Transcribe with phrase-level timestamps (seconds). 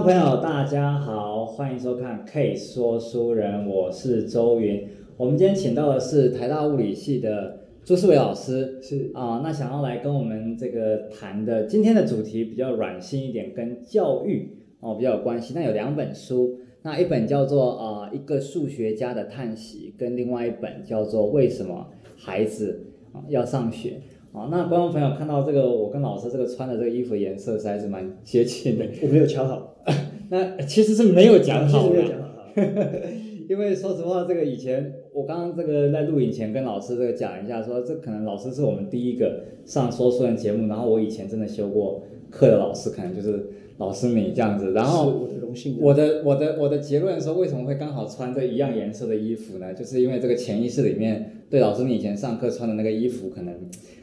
[0.00, 4.88] 众朋友，大家好，欢迎收看 K 说书人，我是周云。
[5.18, 14.48] 我们今天请到的是台大物理系的朱世伟老师，是啊、呃，那想要来跟我们这个谈的今天的主题比较软性一点，跟教育
[14.80, 15.52] 哦比较有关系。
[15.54, 24.00] 那有两本书，那一本叫做啊、呃、一个数学家的叹息，跟另外一本叫做为什么孩子啊要上学。
[24.32, 28.86] 好，那观众朋友看到这个，我跟老师这个穿的这个衣服颜色实在是蛮接近的。
[29.02, 29.69] 我没有瞧好，
[30.30, 32.28] 那其实是没有讲好的，没有讲好。
[33.50, 44.72] 因为说实话，这个以前我刚刚这个在录影前跟老师这个讲一下说，说这可能老师是我们第一个上说书人节目，然后我以前真的修过课的老师，可能就是老师你这样子。
[44.72, 45.78] 然后我的荣幸。
[45.80, 49.74] 我的我的我的结论说，为什么会刚好穿这一样颜色的衣服呢？
[49.74, 53.52] 就是因为这个潜意识里面对老师你以前上课穿的那个衣服可能。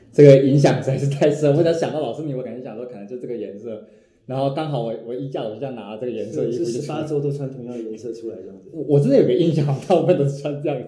[0.10, 3.84] 这个影响实在是太深，我只要想到老师你，我感觉想说可能就这个颜色，
[4.28, 8.70] 然后刚好我我衣架我就这样拿这个颜色衣服，十八周都穿同样的颜色出来这样子。
[8.72, 10.88] 我我真的有个印象，大部分都是穿这样子，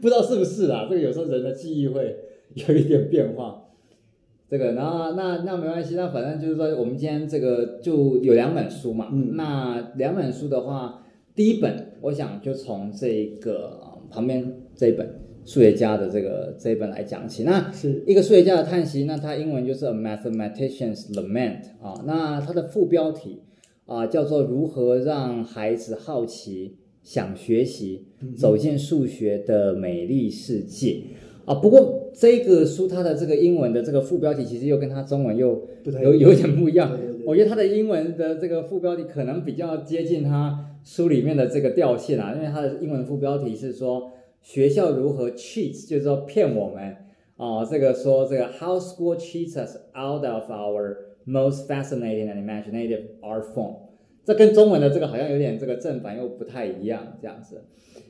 [0.00, 0.86] 不知道是不是啊。
[0.88, 2.16] 这个有时候人的记忆会
[2.54, 3.60] 有一点变化。
[4.48, 9.08] 这个，然后那那没关系，那反正就是说，我们今天这个就有两本书嘛。
[9.12, 9.34] 嗯。
[9.34, 15.20] 那两本书的话，第一本我想就从这个旁边这一本。
[15.44, 18.02] 数学家的这个这一本来讲起，那是。
[18.06, 23.42] 一个数学家的叹息，那它英文就是 A Mathematician's Lament 啊，那它的副标题
[23.84, 31.02] 啊叫做如何让孩子好奇、想学习、走进数学的美丽世界。
[31.44, 31.54] 啊。
[31.56, 35.68] 不过这个书它的这个英文的这个副标题其实又跟它中文又
[36.02, 36.90] 有 有点不一样，
[37.26, 44.10] 我觉得它的英文的这个副标题可能比较接近它书里面的这个调性啊，因为它的英文副标题是说。
[44.44, 46.94] 学校如何 cheat，就是说骗我们
[47.38, 47.66] 啊、呃？
[47.68, 53.74] 这个说这个 how school cheats us out of our most fascinating and imaginative art form，
[54.22, 57.64] 这跟中文的这个好像有点这个正反又不太一样，这样子。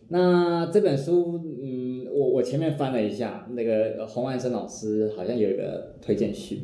[0.08, 6.62] 那这本书，嗯，我我前面翻了一下，那个洪万生老师好像有一个推荐序，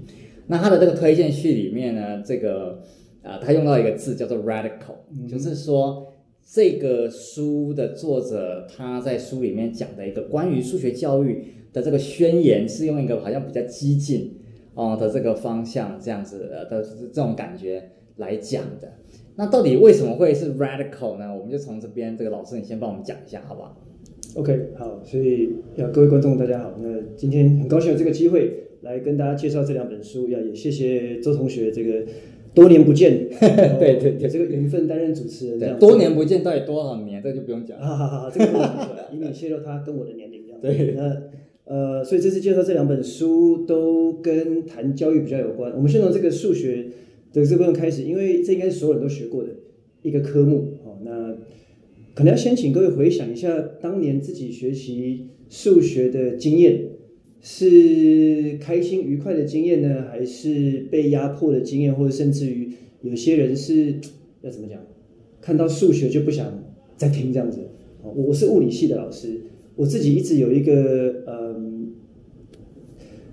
[0.48, 2.82] 那他的这个推荐序里面呢，这个
[3.22, 6.09] 啊、呃，他用到一个字叫做 radical，、嗯、就是说。
[6.52, 14.34] 这个书的作者他在书里面讲的一个关于数学教育的这个宣言，是用一个好像比较激进
[14.74, 16.66] 哦的这个方向这样子的
[17.12, 18.94] 这种感觉来讲的。
[19.36, 21.32] 那到底为什么会是 radical 呢？
[21.32, 23.80] 我们就从这边这个老师你先帮我们讲一下好不好
[24.34, 28.50] ？OK，好，所以要各位观众大家好，那今天很高兴有这个机会
[28.80, 32.04] 来跟大家介绍这两本书，要也谢谢周同学这个。
[32.52, 37.78] 多年不见，对 对对，这个缘分担任主持人这样，多年不见到底多少年，这就不用讲。
[37.80, 40.58] 好好好，这个不说了，以免泄露他跟我的年龄一样。
[40.62, 41.22] 对，那
[41.64, 45.72] 呃，所以这次介绍这两本书都跟谈教育比较有关。
[45.76, 46.86] 我们先从这个数学
[47.32, 49.50] 的这部分开始，因为这应该是所有人都学过的
[50.02, 50.78] 一个科目。
[50.84, 51.36] 哦，那
[52.14, 56.89] 可能要先请各位回想一下当年自己学习数学的经验。
[57.40, 62.70] 是开心愉快的经验呢，还是被压迫的经验，或者甚至于
[63.02, 63.94] 有些人是
[64.42, 64.78] 要怎么讲，
[65.40, 66.62] 看到数学就不想
[66.96, 67.60] 再听这样子。
[68.02, 69.40] 我是物理系的老师，
[69.76, 71.92] 我自己一直有一个嗯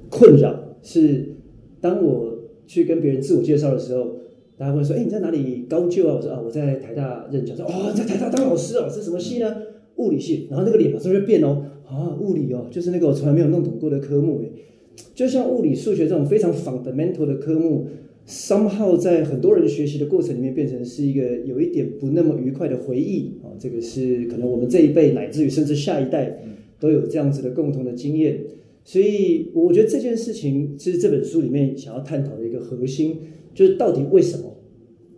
[0.09, 1.35] 困扰，是
[1.81, 4.18] 当我去跟别人自我介绍的时候，
[4.57, 9.56] 大家会说：“哎，你在哪里高就啊？”我说：“啊，我在台大任教。”说：“哦，在台大当老师哦，是什么系呢？
[9.97, 11.63] 物理系。”然后那个脸马上就变哦。
[11.88, 14.52] 啊，物理哦，就是那个我从来没有弄懂过的科目诶，
[15.16, 17.88] 就像物理、数学这种非常 fundamental 的科目
[18.28, 23.40] ，somehow 在很多人学习的过程里面变成是一个有一点不那么愉快的回忆。
[23.42, 23.56] 啊。
[23.59, 26.40] 这个是可能我们这一辈乃至于甚至下一代
[26.80, 28.40] 都有这样子的共同的经验，
[28.84, 33.18] 所以我觉得这件事情是这本书里面想要探讨的一个核心，
[33.56, 34.58] 就是到底为什么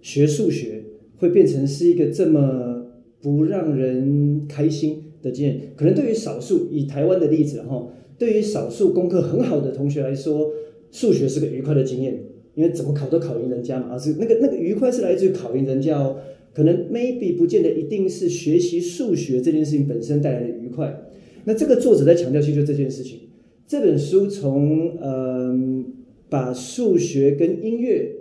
[0.01, 0.83] 学数学
[1.17, 2.85] 会变成是一个这么
[3.21, 7.87] 不让人开心的经验，可能对于少数以台湾的例子哈，
[8.17, 10.49] 对于少数功课很好的同学来说，
[10.91, 12.19] 数学是个愉快的经验，
[12.55, 16.17] 因为怎么考都考赢人家嘛，而是那个那个愉快是来自于考赢人家哦。
[16.51, 21.03] 可能 maybe 不见得一定是学习数学这件事情本身带来的愉快。
[21.45, 23.19] 那这个作者在强调其实就这件事情。
[23.67, 25.85] 这本书从嗯
[26.27, 28.15] 把数学跟音乐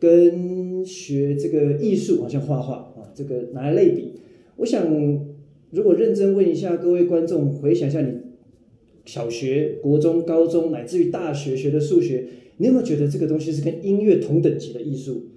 [0.00, 4.14] 跟学这个艺术，好像画画啊，这个拿来类比，
[4.56, 5.31] 我想。
[5.72, 8.12] 如果认真问一下各位观众，回想一下你
[9.06, 12.26] 小学、国中、高中乃至于大学学的数学，
[12.58, 15.30] 你有没有觉得这个东西是跟音乐同等级的艺术，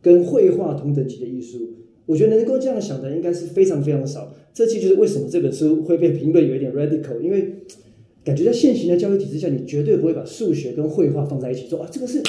[0.00, 1.58] 跟绘画同等级的艺术？
[2.06, 4.32] 我觉得能够这样想的应该是非常非常少。
[4.54, 7.54] 这其实就是为什么这本书会被评论有一点 radical，因为
[8.24, 12.22] 感觉在现行的教育体制下，你绝对不会把数学跟绘画放在一起说啊，这个是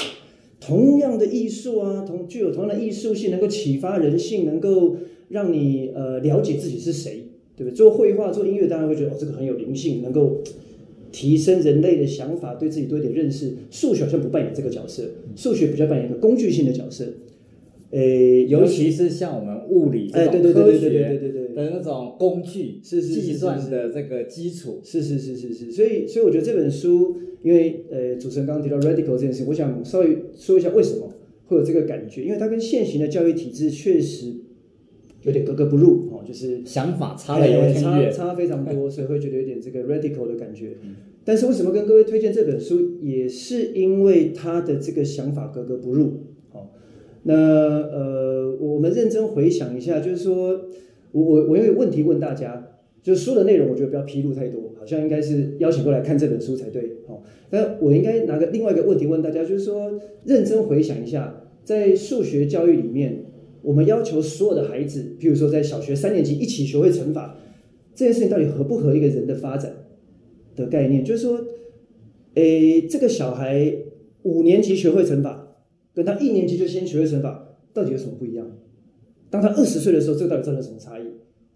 [0.59, 4.97] 同样的艺术啊，同具有同样的艺术性，能够启发人性，能够
[5.29, 7.23] 让你呃了解自己是谁，
[7.55, 7.75] 对不对？
[7.75, 10.41] 做绘画、做音乐，当然会觉得哦，这个很有灵性，能够
[11.11, 13.53] 提升人类的想法，对自己多一点认识。
[13.69, 15.03] 数学好像不扮演这个角色，
[15.35, 17.05] 数学比较扮演一个工具性的角色。
[17.91, 21.19] 诶，尤其是像我们物理这种科学
[21.53, 25.71] 的那种工具，是是计算的这个基础，是是是是是。
[25.73, 31.13] 所以，所以我觉得这本书，因为呃，主持人刚刚提到 radical 这件事，我想稍微说一下为什么
[31.47, 34.35] 会有这个感觉，因为它跟现行的教育体制确实
[35.23, 40.77] 有点格格不入哦，就是想法差了有点远，差差非常多， 所以会觉得有点这个 radical 的感觉。
[41.23, 46.13] 但是为什么跟各位推荐这本书，也是因为他的这个想法格格不入。
[47.23, 50.61] 那呃，我们认真回想一下，就是说，
[51.11, 52.69] 我我我有一个问题问大家，
[53.03, 57.21] 就是书的内容，我觉得不要披露太多，好像应该是邀请过来看这本书才对，哦。
[57.51, 63.25] 那我应该拿个另外一个问题问大家，就是说，认真回想一下，在数学教育里面，
[63.61, 67.37] 我们要求所有的孩子，譬如说在小学三年级一起学会乘法，
[67.95, 69.73] 这件事情到底合不合一个人的发展
[70.55, 71.03] 的概念？
[71.03, 71.39] 就是说，
[72.35, 73.73] 诶，这个小孩
[74.23, 75.47] 五年级学会乘法。
[75.93, 78.49] 跟他一年级就先学会乘法，到底有什么不一样？
[79.29, 81.03] 当他二十岁的时候，这个到底造成什么差异？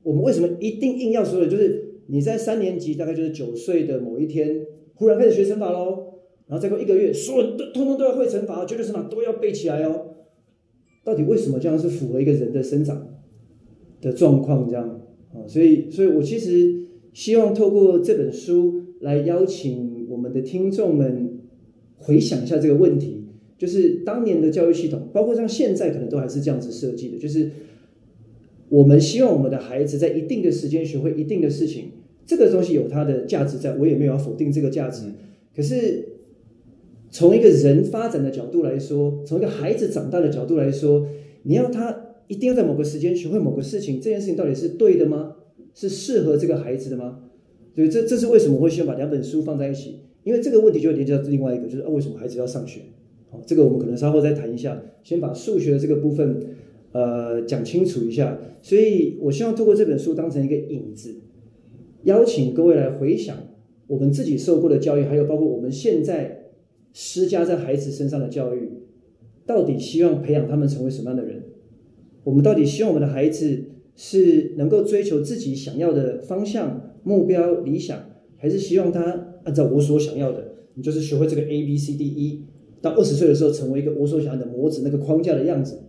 [0.03, 1.47] 我们为什么一定硬要说的？
[1.47, 6.15] 就是你在三年级，大概就是九岁的某一天，忽然开始学乘法喽，
[6.47, 10.14] 然后再过一个月，所有人都通通都要会乘法，绝对乘法都要背起来哦。
[11.05, 13.07] 到底为什么这样是符合一个人的生长
[14.01, 14.67] 的状况？
[14.67, 14.99] 这样
[15.33, 16.75] 啊，所以，所以我其实
[17.13, 21.39] 希望透过这本书来邀请我们的听众们
[21.97, 23.21] 回想一下这个问题。
[23.57, 27.17] 就是当年的教育系统，包括像现在可能都还是这样子设计的。
[27.17, 27.49] 就是
[28.67, 31.91] 我们希望我们的孩子在一定的时间学会一定的事情，
[32.25, 35.03] 这个东西有它的价值在，我也没有要否定这个价值。
[35.55, 36.14] 可是
[37.15, 41.07] 从一个人发展的角度来说，从一个孩子长大的角度来说，
[41.43, 45.37] 你要他一定要在某个时间学会某个事情，这件事情到底是对的吗？
[45.73, 47.19] 是适合这个孩子的吗？
[47.73, 52.81] 所以这这是为什么会先把两本书放在一起，因为这个问题就会连接到另外一个，就是啊，为什么孩子要上学？
[53.29, 56.37] 好这个我们可能稍后再谈一下，先把数学的这个部分，
[56.91, 58.37] 呃，讲清楚一下。
[58.61, 61.15] 所以我希望透过这本书当成一个引子，
[62.03, 63.37] 邀请各位来回想
[63.87, 66.34] 我们自己受过的教育，还有包括我们现在
[66.97, 68.69] 施加在孩子身上的教育，
[69.45, 71.43] 到底希望培养他们成为什么样的人？
[72.23, 73.65] 我们到底希望我们的孩子
[73.97, 77.99] 是能够追求自己想要的方向、目标、理想，
[78.37, 82.45] 还是希望他按照我所想要的，你就是学会这个 A B C D E？
[82.81, 85.81] 到二十岁的时候，成为一个我所想要的模子那个框架的样子，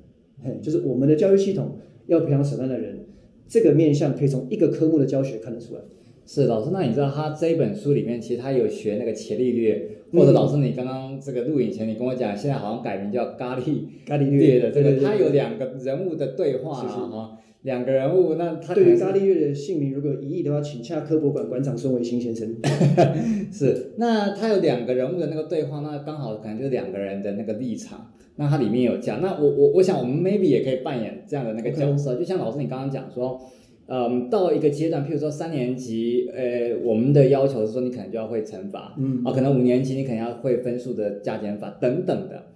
[0.43, 1.79] 嘿，就是我们的教育系统
[2.09, 3.07] 要培养什么样的人，
[3.47, 5.81] 这个面向可以从一个科目的教学看得出来。
[6.29, 17.39] 是老师，那你知道他这一本书里面，其实他有学那个伽利略，或者老师你刚刚这个录影前你跟我讲，现在好像改名叫咖喱咖喱略的这个，他有两个人物的对话啊哈。
[17.63, 22.55] 两个人物，那他对于咖喱略的姓名如果有疑义的话，请洽科博馆馆长孙维新先生。
[23.51, 28.13] 是，那他有两个人物的那个对话，那刚好可能就是两个人的那个立场。
[28.37, 33.41] 那他里面有讲，那我我我想我们 maybe 也可以扮演这样的那个角色.就像老师你刚刚讲说，
[33.89, 42.47] 嗯，到一个阶段，譬如说三年级，呃，我们的要求是说你可能就要会乘法，嗯，啊，可能五年级你可能要会分数的加减法等等的，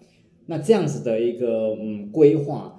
[0.47, 2.77] 那这样子的一个嗯规划。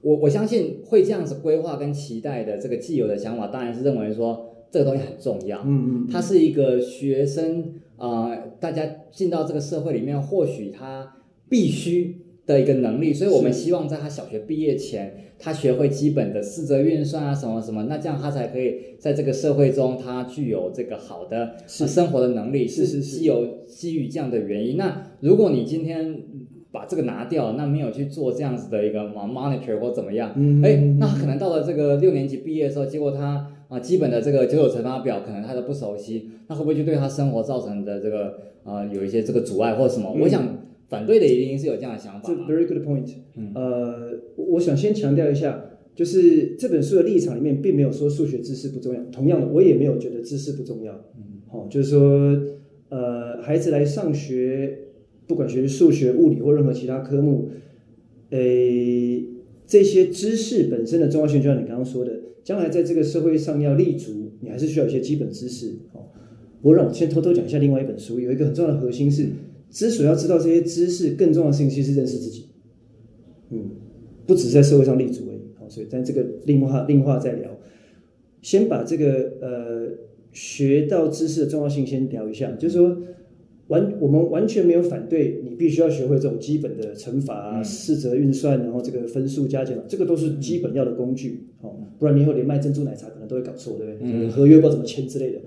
[0.00, 5.60] 我我相信会这样子规划跟期待的这个既有的想法，当然是认为说这个东西很重要。
[5.64, 11.18] 嗯嗯，它是一个学生啊、呃，大家进到这个社会里面，或许他
[11.48, 13.12] 必须的一个能力。
[13.12, 22.66] 所以我们希望在他小学毕业前，他学会基本的四则运算啊，什么什么，那这样他才可以在这个社会中，他具有这个好的生活的能力。
[22.66, 23.20] 是是是，
[23.66, 24.76] 基于这样的原因。
[24.76, 26.22] 那如果你今天。
[26.74, 40.14] 把这个拿掉，那没有去做这样子的一个 monitor 或怎么样，嗯，哎，那可能到了这个六年级毕业的时候，结果他啊基本的这个九九乘法表可能他都不熟悉，那会不会就对他生活造成的这个啊、呃、有一些这个阻碍或什么？
[40.14, 40.42] 嗯、我想
[40.92, 42.22] 反对的一定是有这样的想法。
[42.22, 43.10] 这 very good point。
[43.34, 50.92] 嗯，呃，我想先强调一下，就是这本书的立场里面并没有说数学知识不重要，同样的，我也没有觉得知识不重要。
[51.16, 52.38] 嗯，好、哦，就是说，
[52.90, 54.78] 呃，孩子来上学。
[55.24, 57.48] 不管学数学、物理或任何其他科目，
[58.30, 59.24] 诶，
[59.66, 65.68] 这些知识本身的重要性，就像你刚刚说的，将来在这个社会上要立足，你还是需要一些基本知识。
[65.92, 66.10] 哦，
[66.60, 69.28] 我让我先偷偷讲一下另外一本书，有一个很重要的核心是，
[69.72, 72.44] 之所以要知道这些知识，更重要的事情其实是认识自己。
[73.50, 73.70] 嗯，
[74.24, 75.40] 不只是在社会上立足而已。
[75.58, 77.50] 好，所以但这个另话另话再聊，
[78.40, 79.88] 先把这个呃
[80.30, 82.96] 学到知识的重要性先聊一下，就是说。
[83.68, 91.46] 完我们完全没有反对你必须要学会这种基本的乘法啊、四则运算，然后这个分数加减，这个都是基本要的工具。
[91.62, 94.10] 哦，不然你以后连卖珍珠奶茶可能都会搞错，对不对？
[94.10, 95.38] 嗯、合约不知道怎么签之类的，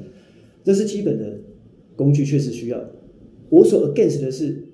[0.63, 1.37] 这是基本的
[1.95, 2.83] 工具，确实需要。
[3.49, 4.65] 我所 against 的是，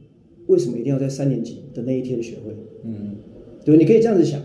[0.48, 2.56] 为什么一定要在三年级的那一天学会？
[2.84, 3.16] 嗯，
[3.66, 4.42] 对，你可以这样子想，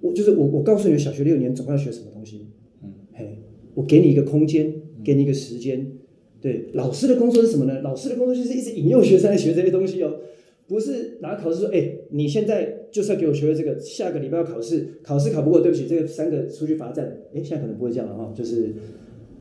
[0.00, 2.48] 我就是我，我告诉你，小学六年总要学什么东西？
[2.82, 3.38] 嗯，嘿，
[3.74, 4.72] 我给你一个空间，
[5.04, 5.92] 给你一个时间。
[6.40, 7.80] 对，老师的工作是什么呢？
[7.82, 10.20] 老师的工作就是一直引诱学生来学这些东西哦，
[10.66, 17.18] 不是拿考试说，哎，你现在就是要给我学会这个，下个礼拜要考试，考试考不过，对不起，这个三个出去罚站。
[17.34, 18.72] 哎，现在可能不会这样了哈，就是，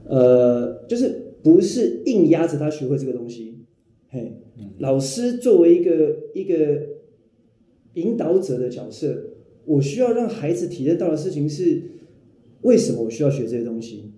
[0.07, 3.58] 呃，就是不是硬压着他学会这个东西。
[4.11, 4.41] 嘿，
[4.79, 6.81] 老师作为一个一个
[7.93, 9.35] 引导者的角色，
[9.65, 11.79] 我需要让孩子体验到的事情是，
[12.61, 14.11] 为什么我需要学这些东西？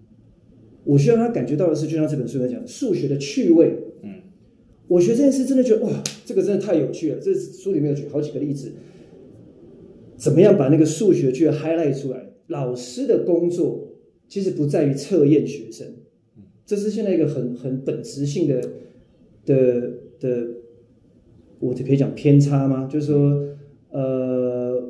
[0.86, 3.74] 我需要他感觉到的是，就像这本书在讲数学的趣味。
[4.02, 4.22] 嗯，
[4.88, 7.20] 我学这件事真的觉得哇，这个真的太有趣了。
[7.20, 8.72] 这书里面有举好几个例子，
[10.16, 12.32] 怎么样把那个数学去 highlight 出来？
[12.48, 13.90] 老师的工作
[14.30, 15.86] 其实不在于测验学生，
[16.66, 18.62] 这是现在一个很很本质性的。
[19.46, 19.82] 的
[20.20, 20.48] 的，
[21.60, 22.88] 我就可以讲偏差吗？
[22.92, 23.44] 就是说，
[23.92, 24.82] 呃，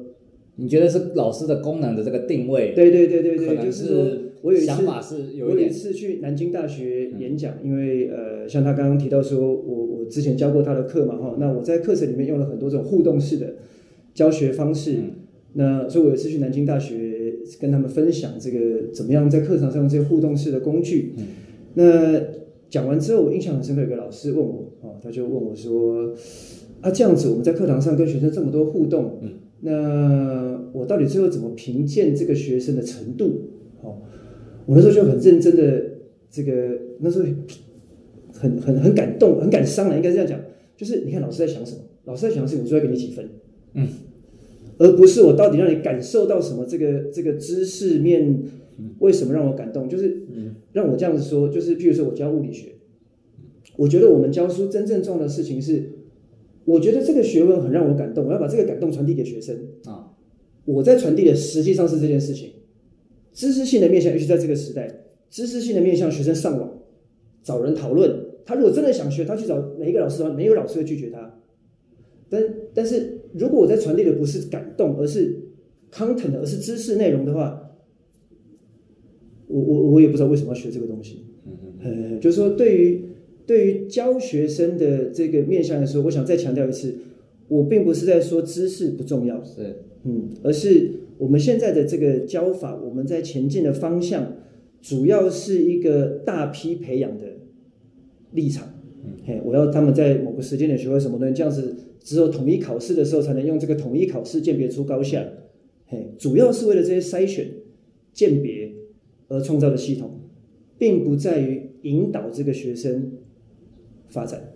[0.55, 2.73] 你觉得是老师的功能的这个定位？
[2.75, 4.07] 对对对对对，就是说，
[4.41, 13.55] 我有一次想法是有一，我有一次去南京大学演讲，嗯、因为呃，像他刚刚提到说，我我之前教过他的课嘛，哈，那我在课程里面用了很多这种互动式的
[14.13, 15.11] 教学方式，嗯、
[15.53, 21.23] 那所以我有一次去南京大学跟他们分享这个怎么样在课堂上用这些互动式的工具，嗯、
[21.75, 22.40] 那。
[22.71, 26.15] 讲完之后，我印象很深刻，有个老师问我，哦，他就问我说
[26.79, 33.49] ：“啊，这样子我们在课堂上跟学生这么多互动，嗯，那我到底最后怎么评鉴这个学生的程度？”
[33.83, 33.97] 哦，
[34.65, 35.83] 我那时候就很认真的，
[36.29, 37.25] 这个那时候
[38.31, 40.39] 很很很感动，很感伤了，应该是这样讲，
[40.77, 41.81] 就是你看老师在想什么？
[42.05, 43.29] 老师在想的是我最后给你几分，
[43.73, 43.85] 嗯，
[44.77, 46.65] 而不是我到底让你感受到什么？
[46.65, 48.39] 这个这个知识面。
[48.97, 49.87] 为什么让我感动？
[49.87, 50.23] 就是
[50.73, 52.75] 让我这样子说，就是譬如说我教物理学，
[53.77, 55.91] 我觉得我们教书真正重要的事情是，
[56.65, 60.13] 我觉得这个学问很让我感动，我要把这个感动传递给学生啊。
[60.65, 62.53] 我在传递的实际上是这件事情，
[63.33, 66.79] 知识性的面向，尤其在这个时代，知识性的面向，学生上网
[67.43, 71.39] 找人讨论，他如果真的想学，他去找每一个老师的话，没有老师会拒绝他。
[72.29, 72.41] 但
[72.73, 75.37] 但是如果我在传递的不是感动，而是
[75.91, 77.67] content，而是知识内容的话。
[79.51, 81.51] 我我我也不知道为什么要学这个东西，嗯
[81.83, 83.03] 嗯，就是说对于
[83.45, 86.95] 对于教学生的这个面向来说，我想再强调一次，
[87.47, 89.83] 我并不是在说知识不重要，是。
[90.03, 94.37] 嗯，而是我们现在的这个教法，我们在前进的方向，
[94.81, 97.25] 主要是一个大批培养的
[98.33, 98.67] 立场，
[99.03, 105.23] 嗯，嘿，我要他们在某个时间点学会什么东西，这样子只有统一考试的时候才能用这个统一考试鉴别出高下，
[105.87, 107.47] 嘿，主要是为了这些筛选
[108.13, 108.60] 鉴别。
[109.31, 110.19] 而创造的系统，
[110.77, 113.13] 并不在于引导这个学生
[114.09, 114.51] 发展。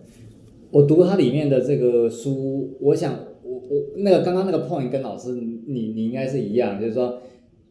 [0.70, 7.22] 我读它里面的这个书，我想，我我那个刚刚那个 point 跟老师你你应该是一样，就是说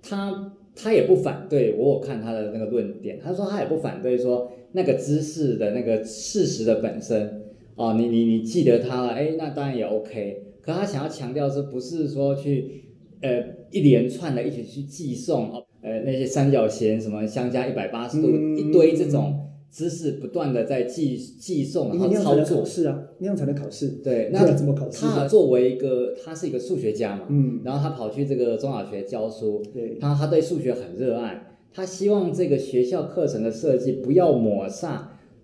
[0.01, 7.43] 他他也不反对我有看他的那个论点，他说他也不反对说那个知识的那个事实的本身
[7.77, 10.43] 哦，你你你记得它了，哎，那当然也 OK。
[10.63, 12.85] 可他想要强调是不是说去
[13.21, 15.67] 呃一连串的一起去记诵哦。
[15.85, 19.39] 呃，那些三角形什么相加一百八十度，嗯、一堆这种
[19.71, 22.65] 知识不断的在记记诵，然后操作。
[22.65, 23.89] 是啊，那样才能考试。
[24.03, 25.05] 对，那怎么考试？
[25.05, 35.01] 他作为一个，他是一个数学家嘛，嗯，然后他跑去这个中小学教书，对，他他对数学很热爱，他希望这个学校课程的设计不要抹煞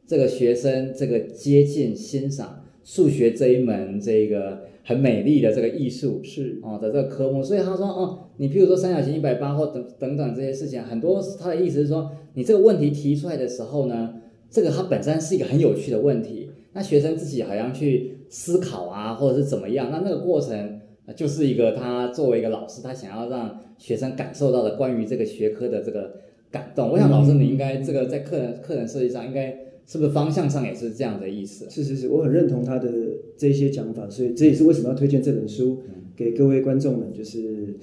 [0.07, 4.71] 这个学生这个接近欣赏数学这一门这个。
[4.83, 14.15] 很美丽的这个艺术是哦的这个科目，所以他说哦，你比如说三角形一百八或等等等这些事情，很多他的意思是说，你这个问题提出来的时候呢，
[14.51, 20.81] 这个它本身是一个很有趣的问题，那学生自己好像去思考啊，或者是怎么样，那那个过程
[21.15, 26.15] 就是一个他作为一个老师，他想要让学生感受到的关于这个学科的这个
[26.51, 26.91] 感动。
[26.91, 29.57] 我想老师你应该这个在课程课程设计上应该。
[29.87, 31.69] 是不是方向上也是这样的意思？
[31.69, 32.89] 是是是，我很认同他的
[33.37, 35.81] 这些讲法，所以这也是为什么要推荐这本书
[36.15, 37.75] 给各位观众们，就是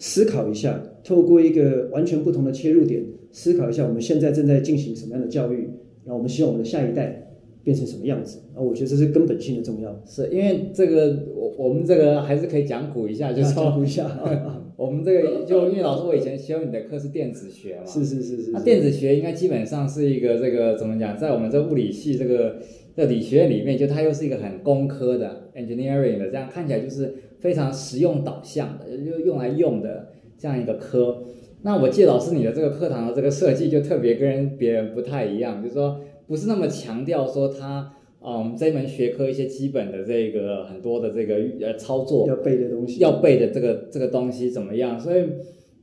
[0.00, 5.70] 思考一下，透过一个完全不同的切入点，思考一下我们现在正在进行什么样的教育，
[6.04, 7.28] 然后我们希望我们的下一代。
[7.62, 8.38] 变成什么样子？
[8.54, 10.02] 啊，我觉得这是根本性的重要。
[10.06, 14.10] 是因为这个，我我们这个还是可以讲古一下，就是讲古一下。
[14.78, 18.50] 我们这个就因为老师，我以前修你的课是电子学嘛，是是是是。
[18.52, 22.56] 那电子学应该基本上是一个这个怎么讲，在我们这物理系这个
[22.96, 31.24] 这理学院里面，就它又是一个很工科的 engineering 的，这样看起来就是非常实用导向的，就用来用的这样一个科。
[31.62, 37.92] 那我记得老师你的这个课堂的这个设计就特别跟别人不太一样，就是说不是那么强调说它，
[38.24, 44.98] 嗯，这门学科一些基本的这个很多的这个呃操作要背的东西，要背的这个这个东西怎么样？
[44.98, 45.20] 所以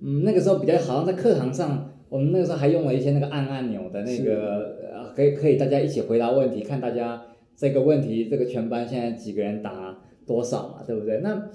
[0.02, 7.22] 嗯，那个时候比较好像在课堂上，我们那个时候还用了一些那个按按钮的那个，呃，可以可以大家一起回答问题，看大家
[7.56, 11.22] 这个问题这个全班现在几个人答多少嘛，对不对？
[11.24, 11.50] 那。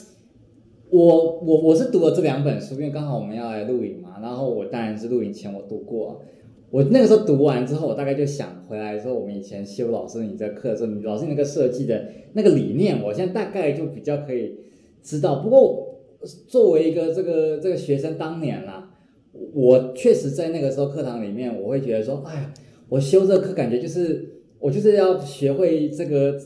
[0.95, 4.19] 我我我是读了这两本书，因为刚好我们要来录影嘛。
[4.21, 6.21] 然后我当然是录影前我读过，
[6.69, 14.55] 我那个时候读完之后，我大概就想回来说，我们以前修老师你这课的时候，老师那个设计的那个理念，我现在大概就比较可以
[15.03, 15.37] 知道。
[15.37, 15.99] 不过
[16.47, 18.91] 作为一个这个这个学生，当年啦，
[19.55, 22.53] 我确实在那个时候课堂里面，我会觉得说，哎呀，
[22.91, 26.39] 我修这课感觉就是我就是要学会这个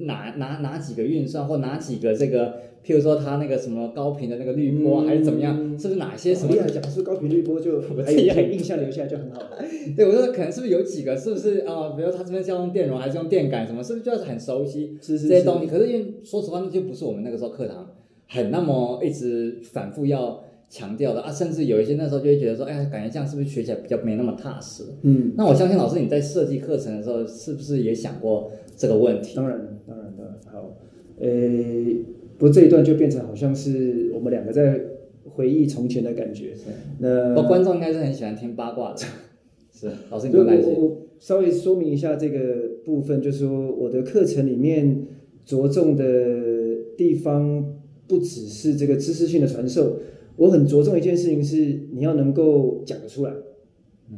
[0.00, 2.60] 哪哪哪几个运算或哪几个这个。
[2.84, 6.52] 譬如说它那个什么高频的那个滤波还是怎么样，嗯、是不是哪些什么？
[6.66, 7.86] 讲是高频滤波就还
[8.34, 9.40] 很印象留下来就很好。
[9.96, 11.94] 对，我说可能是不是有几个，是不是啊、呃？
[11.96, 13.80] 比如他这边是要用电容还是用电感什么？
[13.84, 15.68] 是不是就是很熟悉这些东西？
[15.68, 17.88] 可是因为说实话，那就不是我们那个时候课堂
[18.26, 21.30] 很那么一直反复要强调的啊。
[21.30, 24.84] 甚至有一些那时候就会觉得说，哎呀，感觉这样是不是学起来比较没那么踏实？
[25.02, 29.36] 嗯，那我相信老师你在设计课程的时候，是不是也想过这个问题？
[29.36, 30.34] 当然，当然，当然。
[30.50, 30.78] 好，
[31.20, 31.28] 呃。
[32.38, 34.80] 不过这一段就变成好像是我们两个在
[35.22, 36.54] 回忆从前的感觉。
[36.98, 38.98] 那观众应该是很喜欢听八卦的。
[39.72, 40.72] 是，老师你多耐心。
[40.72, 42.38] 我稍微说明一下这个
[42.84, 45.04] 部分，就是说我的课程里面
[45.46, 46.04] 着重的
[46.96, 47.64] 地方
[48.08, 49.98] 不只是这个知识性的传授，
[50.36, 53.32] 我很着重一件事情是你要能够讲得出来。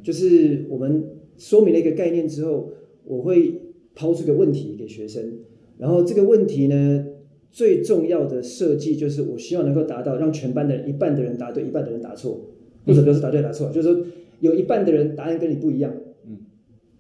[0.02, 1.04] 就是我们
[1.37, 2.73] 说明了一个概念之后，
[3.04, 3.61] 我会
[3.94, 5.38] 抛出个问题给学生，
[5.78, 7.07] 然后这个问题呢。
[7.55, 12.50] 最重要的设计就是，我希望能够达到让全班的人一半的人答对，一半的人答错，
[12.85, 14.05] 或者不是答对答错，就是说
[14.40, 15.94] 有一半的人答案跟你不一样。
[16.27, 16.38] 嗯，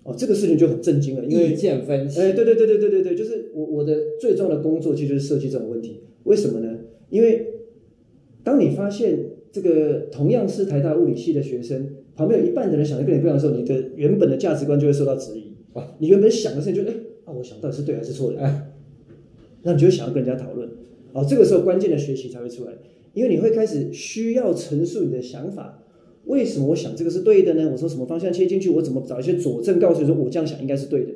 [0.04, 2.20] 哦，这个事情就很震惊了，因为意见分歧。
[2.20, 6.02] 哎，对对对对对对对，就是我我的最重要的工作其实就是设计这种问题。
[6.22, 6.78] 为什么呢？
[7.10, 7.53] 因为
[8.44, 9.18] 当你发现
[9.50, 15.54] 这个同样是台大物理系的学生，旁边有一半的人想的跟你不一样的时候，你的原本的价值观就会受到质疑。
[15.72, 18.38] 哇，你原本想的事情就哎，啊，我想到底是对还是错的？
[18.38, 18.70] 哎。
[19.62, 20.68] 那你就会想要跟人家讨论，
[21.14, 22.72] 哦，这个时候关键的学习才会出来，
[23.14, 25.82] 因为你会开始需要陈述你的想法。
[26.26, 27.70] 为什么我想这个是对的呢？
[27.72, 28.68] 我从什么方向切进去？
[28.68, 31.12] 我怎么找一些佐证，告诉你说我这样想应该是对的？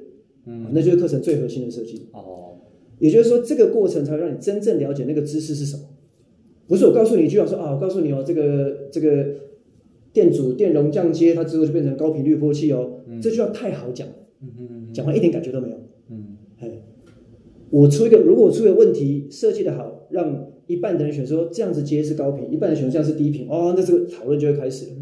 [0.47, 2.07] 嗯，那就是课程最核心的设计。
[2.13, 2.57] 哦，
[2.99, 5.83] 也就是说，这个过程才会让你真正了解那个知识是什么。
[6.69, 9.27] 不是我告诉你一句话说啊，我告诉你哦，这个这个
[10.13, 13.01] 电阻电容降阶，它之后就变成高频率波器哦。
[13.09, 15.77] 嗯，这句话太好讲了，嗯嗯嗯，讲完一点感觉都没有。
[16.11, 16.83] 嗯，嘿。
[17.71, 24.93] 我出一个，如果我出一个问题设计的好，让一半的人选说这样子接是高频，一半的人选这样是低频，哦，那这个讨论就会开始了。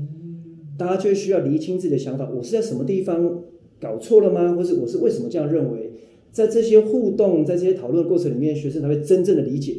[0.78, 3.42] 大家就会需要厘清自己的想法，我是在什么地方
[3.80, 4.54] 搞错了吗？
[4.54, 5.90] 或是我是为什么这样认为？
[6.32, 9.78] 在这些互动，在这些讨论过程里面，学生才会真正的理解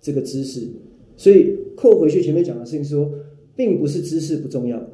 [0.00, 0.68] 这个知识。
[1.16, 3.10] 所以扣回去前面讲的事情说，
[3.54, 4.90] 并不是知识不重要，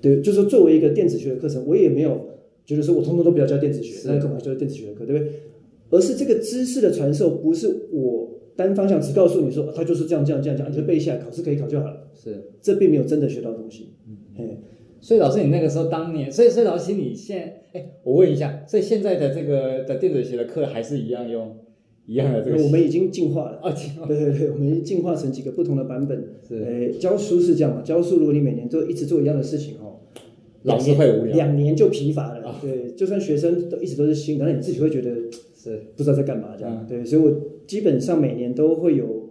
[0.00, 2.28] 对，就是说作为一个电子学的课程，我也没有
[2.64, 5.32] 觉得说我通通都不要教电子学，那干嘛教电子学的课，对不对？
[5.90, 12.08] 而是这个知识的传授，不是我单方向只告诉你说，他就是这样这样这样讲，你就背下来，考试可以考就好了。
[12.14, 13.90] 是，这并没有真的学到东西。
[14.08, 14.58] 嗯，嘿，
[15.02, 17.38] 所以老师，你那个时候当年，所以所以老师，你现
[17.74, 21.58] 在，哎，我问一下，所以现在的这个的电子学的课还是一样用
[22.06, 22.62] 一样的这个？
[22.62, 24.06] 我们已经进化了啊，进化。
[24.06, 26.24] 对对对，我们已经进化成几个不同的版本。
[26.46, 27.82] 是，哎，教书是这样嘛？
[27.82, 30.00] 教书如果你每年都一直做一样的事情哦，
[30.62, 32.56] 老师会无聊，两年就疲乏了。
[32.60, 35.10] 对，就算学生都一直都是新的，那你自己会觉得。
[35.62, 39.30] 是不知道在干嘛这样，嗯、对，所以我基本上每年都会有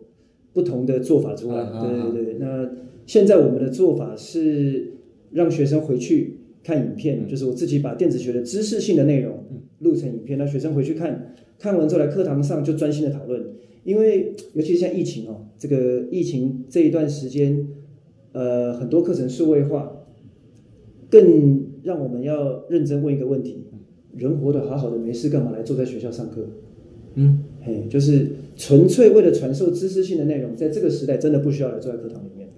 [0.54, 1.70] 不同的做法出来。
[1.74, 2.72] 嗯、对对对，嗯、那
[3.06, 4.94] 现在我们的做法是
[5.32, 9.44] 让学生回去看影片，嗯、就是我自己把电子学的知识性的内容
[9.80, 13.46] 录成影片，让学生回去看，看完之后来课堂上就专心的讨论。
[13.84, 17.68] 因为尤其是像疫情哦，这个疫情这一段时间，
[18.32, 20.06] 呃，很多课程数位化，
[21.10, 23.66] 更让我们要认真问一个问题。
[24.16, 26.46] 人活得好好的，没事干嘛来坐在学校上课？
[27.16, 32.50] 嗯，嘿，就是纯粹为了传授知识性的内容，在这个时代真的不需要来坐在课堂里面。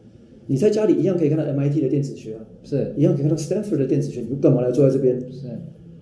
[0.47, 5.17] 你在家里一样可以看到 MIT 的电子学啊，是一样可以看到 Stanford 的电子学，你干嘛来坐在这边？
[5.31, 5.47] 是，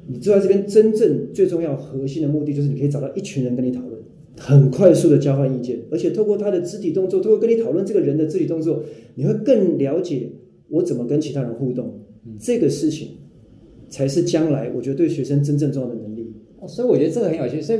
[0.07, 4.01] 你坐在这边真正最重要核心的目的就是你可以找到一群人跟你讨论，
[4.37, 8.83] 很快速的交换意见，而且透过他的肢体动作，透过跟你讨论这个人的肢体动作，
[9.15, 10.31] 你会更了解
[10.69, 11.99] 我怎么跟其他人互动，
[12.39, 13.17] 这个事情。
[13.89, 16.33] 才是将来我觉得对学生真正重要的能力，
[16.65, 17.61] 所以我觉得这个很有趣。
[17.61, 17.79] 所以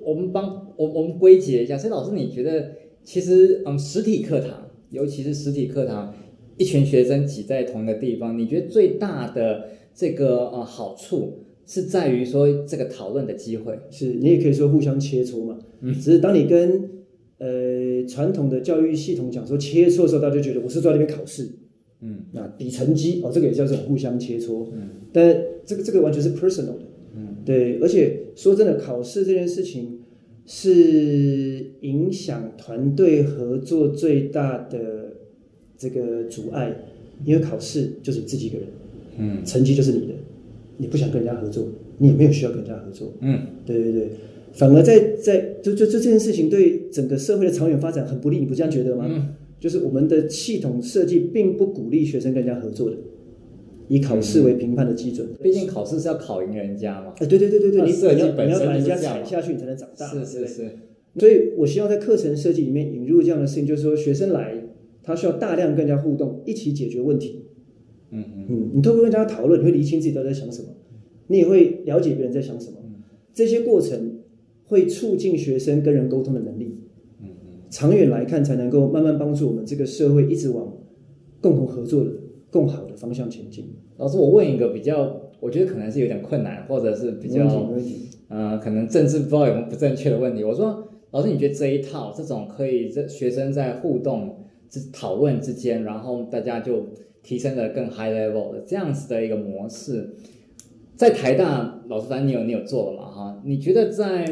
[0.00, 1.78] 我们帮我我们归结一下。
[1.78, 2.68] 所以老师，你觉得
[3.04, 6.12] 其实嗯，实体课堂，尤其是实体课堂，
[6.56, 15.58] 一群学生挤在同一个地方，你觉得最大的这个呃好处是在于说这个讨论的机会，是你也可以说互相切磋嘛。
[15.80, 16.90] 嗯，只是当你跟
[17.38, 21.48] 呃传统的教育系统讲说切磋的时候，大家就觉得我是坐在那边考试。
[22.00, 24.66] 嗯，那比成绩哦，这个也叫做互相切磋。
[24.74, 26.82] 嗯，但这个这个完全是 personal 的。
[27.14, 30.00] 嗯，对，而且说真的，考试这件事情
[30.44, 35.12] 是影响团队合作最大的
[35.78, 36.76] 这个阻碍，
[37.24, 38.66] 因为考试就是你自己一个人。
[39.18, 40.14] 嗯，成绩就是你的，
[40.82, 41.64] 你不想跟人家合作，
[41.98, 43.14] 你也没有需要跟人家合作。
[43.20, 44.10] 嗯，对对对，
[44.52, 49.06] 反而在在就就就这件事情对整个社会的长远发展很不利，你不这样觉得吗？
[49.08, 49.28] 嗯。
[49.60, 52.96] 就是我们的系统设计并不鼓励学生跟人家合作的，
[53.86, 55.28] 以考试为评判的基准。
[55.40, 57.14] 毕竟考试是要考赢人家嘛。
[57.18, 60.04] 哎，对对对对对，你设计本身你要把人家踩下去，你才能长大。
[60.08, 60.68] 是是是。
[61.16, 64.52] 所以我希望在课程设计里面引入这样的事情，就是说学生来，
[65.04, 67.44] 他需要大量跟人家互动，一起解决问题。
[68.12, 70.68] 嗯嗯嗯，你透过跟人家讨论，你会理清自己到底在想什么，
[71.26, 72.76] 你也会了解别人在想什么。
[73.34, 74.18] 这些过程
[74.66, 76.78] 会促进学生跟人沟通的能力。
[77.22, 80.70] 嗯嗯长远来看，才能够慢慢帮助我们这个社会一直往
[81.40, 82.10] 共同合作的
[82.50, 83.64] 更好的方向前进。
[83.96, 87.46] 老师，我问一个比较，我觉得可能是有点困难，或者是比较，
[88.28, 90.44] 呃，可能政治不知道有没有不正确的问题。
[90.44, 94.36] 我说，老师，你觉得这一套这种可以这学生在互动
[94.68, 96.84] 之讨论之间，然后大家就
[97.22, 100.10] 提升了更 high level 的这样子的一个模式，
[100.96, 103.10] 在台大，老师反正你有你有做了嘛？
[103.10, 104.24] 哈，你觉得在？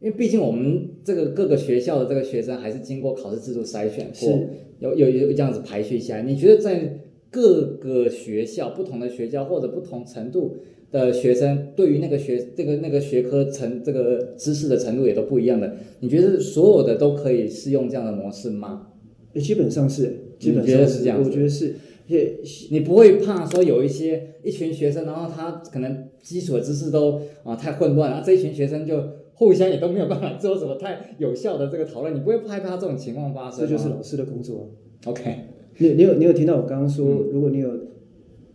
[0.00, 4.46] 因为毕竟我们这个各个学校的这个学生还是经过考试制度筛选过，
[4.78, 6.22] 有有有这样子排序下来。
[6.22, 7.00] 你觉得在
[7.32, 10.54] 各个学校、不同的学校或者不同程度
[10.92, 18.92] 的学生，对于那个学这个那个学科程这个知识的程度也都不一样的，你觉得所有的都可以适用这样的模式吗？
[19.34, 21.20] 基本上是，基本上是这样。
[21.20, 21.74] 我觉得是，
[22.08, 22.40] 也
[22.70, 29.00] 你不会怕说有一些一群学生，然后他可能基础的知识都啊太混乱，然后这一群学生就。
[29.38, 33.60] 互相也都没有办法做什么太有效的这个讨论，你不会害怕这种情况发生？
[33.60, 34.68] 这就是老师的工作。
[35.06, 35.32] OK，
[35.76, 37.70] 你你有你有听到我刚刚说，嗯、如果你有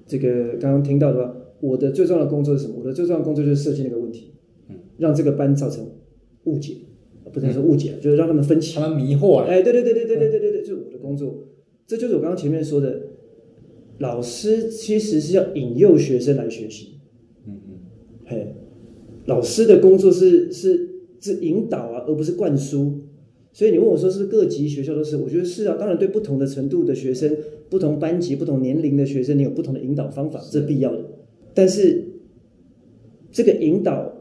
[0.05, 2.75] 这个刚刚听到的话，我的最重要的工作是什么？
[2.79, 4.33] 我的最重要的工作就是设计那个问题，
[4.67, 5.89] 嗯，让这个班造成
[6.43, 6.75] 误解，
[7.31, 9.47] 不能说误解，嗯、就是让他们分歧，他们迷惑了。
[9.47, 11.45] 哎，对对对对对对对对对，就是我的工作。
[11.87, 13.01] 这就是我刚刚前面说的，
[14.03, 16.99] 老师其实是要引诱学生来学习。
[17.47, 17.71] 嗯嗯，
[18.25, 18.55] 嘿。
[19.25, 20.89] 老师的工作是是
[21.21, 22.99] 是引导啊，而不是灌输。
[23.53, 25.15] 所以你问我说是不是各级学校都是？
[25.15, 25.77] 我觉得是啊。
[25.79, 27.37] 当然，对不同的程度的学生、
[27.69, 30.99] 不同班级、不同年龄的学生，你有不同的引导方法，这是必要的。
[31.53, 32.03] 但是
[33.31, 34.11] 这个引导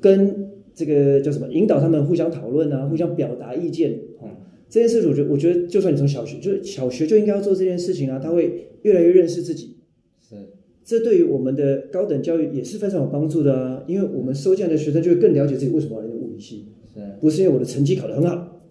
[0.00, 1.46] 跟这个叫什么？
[1.52, 4.24] 引导他们互相讨论啊，互相表达意见啊，
[4.68, 8.18] 这件事我觉得，我觉得就算你从小学，就是小学就应该要做这件事情啊。
[8.18, 9.76] 他会越来越认识自己。
[10.20, 10.36] 是
[10.84, 18.62] 这对于我们的高等教育也是非常有帮助的啊，因为我们收进来的学生就会更了解自己为什么要来物理系，是不是因为我的成绩考得很好，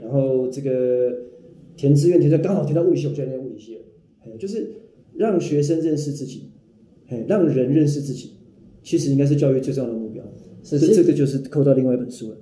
[0.00, 1.14] 然后这个
[1.76, 4.70] 填志愿填的刚好填到物理系，我就来念物理系了，就是
[5.14, 6.50] 让学生认识自己，
[7.28, 8.30] 让人认识自己，
[8.82, 10.24] 其实应该是教育最重要的目标。
[10.62, 12.38] 是这这个就是扣到另外一本书了，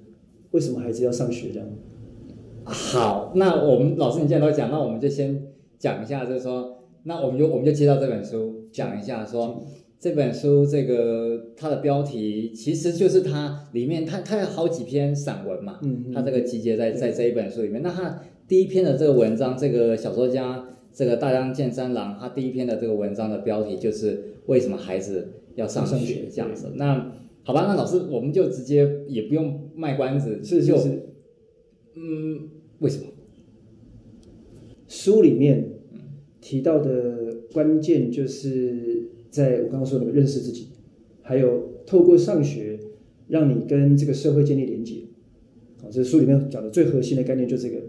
[0.53, 1.69] 为什么孩子要上学这样？
[2.63, 6.78] 好，那我们老师你既然都讲，那我们就先讲一下，就是说。
[7.09, 9.67] 那我们就我们就接到这本书讲一下说，说
[9.99, 17.81] 这本书这个它的标题其实就是它里面它它有好几篇散文嘛，嗯，它这个集结在在这一本书里面。
[17.83, 26.73] 那它第一篇的这个文章，这个小说家这个大江健三郎，他第一篇的这个文章的标题就是为什么孩子要上学这样子。
[26.75, 27.11] 那
[27.43, 30.89] 好吧，那老师我们就直接也不用卖关子，是是是，
[31.97, 33.07] 嗯，为什么？
[34.87, 35.78] 书里面。
[36.49, 40.69] 提到的关键就是在我刚刚说的认识自己，
[41.21, 42.81] 还有透过上学
[43.29, 45.03] 让你跟这个社会建立连接。
[45.83, 47.83] 啊，这书里面讲的最核心的概念就是这个，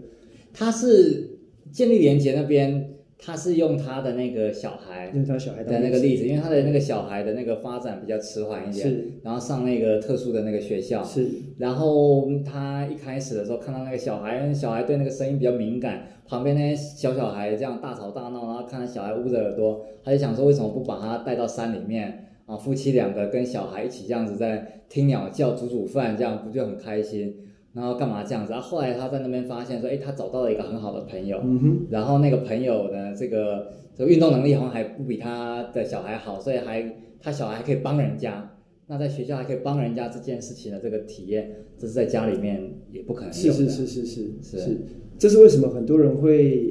[0.52, 1.38] 它是
[1.72, 2.79] 建立连接那边。
[3.22, 11.28] 他是用他的那个小孩，用他小孩的那个例子，因为他的那个小孩的那个发展比较迟缓一点，是，然后上那个特殊的那个学校，是，
[11.58, 22.56] 然后他一开始的时候看到那个小孩，小孩对那个声音比较敏感，旁边那些小小孩这样大吵大闹，然后看到小孩捂着耳朵，他就想说为什么不把他带到山里面啊？
[22.56, 27.36] 夫妻两个跟小孩一起这样子在听鸟叫、煮煮饭，这样不就很开心？
[27.72, 28.52] 然后干嘛这样子？
[28.52, 31.40] 然后后来他在那边发现说，哎，他找到了一个很好的朋友。
[31.44, 31.86] 嗯。
[31.90, 38.56] 然后那个朋友呢，这个这个运动能力好像还不比他的小孩好，所以还他小孩还可以帮人家。
[38.88, 43.52] 那在学校还可以帮人家这件事情的这个体验，这是在家里面也不可能有。
[43.52, 44.76] 是是是是是是，是，
[45.16, 46.68] 这是为什么很多人会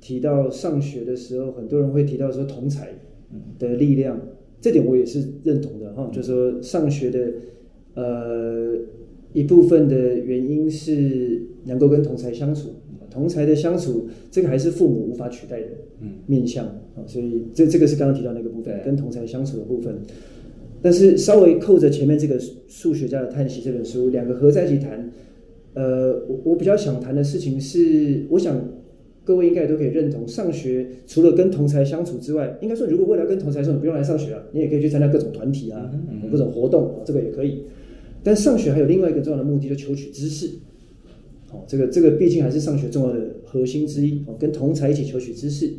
[0.00, 2.88] 提到上学的时候，很多人会提到说同才
[3.58, 4.28] 的力量，嗯、
[4.62, 6.08] 这点我也是认同的哈。
[6.10, 7.32] 就是说上学的
[7.92, 8.72] 呃
[9.32, 12.70] 一部分的原因是能够跟同才相处，
[13.10, 15.66] 同才的相处这个还是父母无法取代的
[16.26, 19.94] 面向啊、嗯，所以这这个是刚刚提到那个部分，跟同才相处的部分。
[20.80, 22.38] 但是稍微扣着前面这个
[22.68, 25.10] 数学家的叹息这本书，两个合在一起谈。
[25.74, 28.58] 呃，我我比较想谈的事情是，我想
[29.24, 35.90] 各位应该也都可以认同，上学除了跟同才相处之外，应该说如果未来跟同才说你不用来上学了，你也可以去参加各种团体啊，
[36.32, 37.62] 各种活动，这个也可以。
[38.22, 40.48] 但上学还有另外一个重要的目的，就求取知识。
[41.50, 45.72] 哦，这个这个毕竟还是上学重要的核心之一哦，跟同才一起求取知识。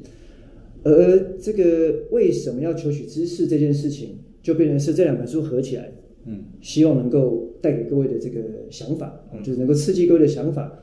[0.84, 4.15] 而这个为什么要求取知识这件事情？
[4.41, 5.91] 就变成是这两本书合起来，
[6.25, 10.80] 嗯，希望能够带给各位的这个想法，嗯，就是能够刺激各位的想法。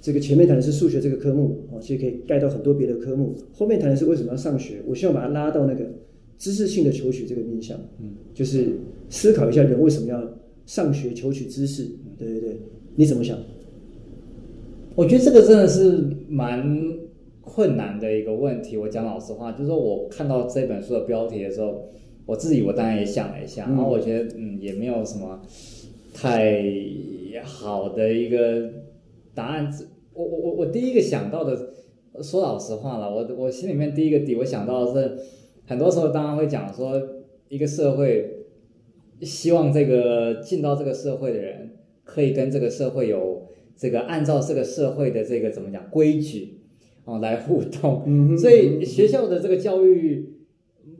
[0.00, 3.36] 这个前面谈的是数学这个科目，哦，其实可以盖到很多别的科目。
[3.52, 5.84] 后面谈的是为什么要上学，我希望把它拉到那个
[6.38, 8.70] 知识性的求取这个面向，嗯，就是
[9.10, 10.39] 思考一下人为什么要
[10.70, 11.90] 上学求取知识。
[12.16, 12.60] 对对对，
[12.94, 13.36] 你怎么想？
[14.94, 16.62] 我觉得这个真的是蛮
[17.40, 18.76] 困难的一个问题。
[18.76, 21.86] 我讲老实话，就是说我看到这本书的标题的时候。
[22.26, 25.40] 我自己我当然也想了一下，然后我觉得嗯也没有什么
[26.14, 26.62] 太
[27.42, 28.70] 好的一个
[29.34, 29.68] 答案。
[30.14, 31.72] 我我我我第一个想到的，
[32.22, 35.18] 说老实话了，我我心里面第一个底我想到的是，
[35.66, 37.02] 很多时候当然会讲说
[37.48, 38.39] 一个社会
[39.22, 46.60] 希望这个进到这个社会的人可以跟这个社会有这个按照这个社会的这个怎么讲规矩
[47.04, 50.28] 哦来互动，所以学校的这个教育。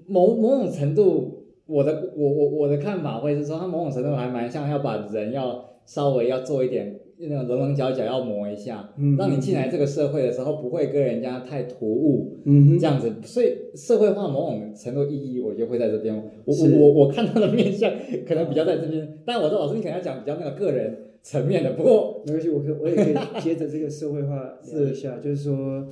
[0.06, 16.14] 某某种程度，我的我我我的看法会是说，他某种程度还蛮像要把人要稍微要做一点那种棱棱角角要磨一下，嗯，让你进来这个社会的时候不会跟人家太突兀，嗯，这样子，所以社会化某种程度意义，我就会在这边。
[16.44, 17.92] 我我我我看到的面相
[18.26, 21.72] 可能比较在这边，但我说老师，你可能要讲比较那个个人层面的。
[21.74, 25.86] 不过 没关系，我可我也可以接着这个社会化试一下，就是说，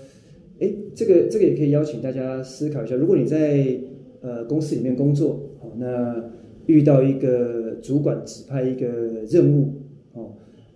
[0.61, 3.79] 哎，这个这个也可以邀请大家思考一下，如果你在。
[4.21, 6.29] 呃，公司里面工作，好，那
[6.67, 8.89] 遇到一个主管指派一个
[9.31, 9.71] 任务，哦，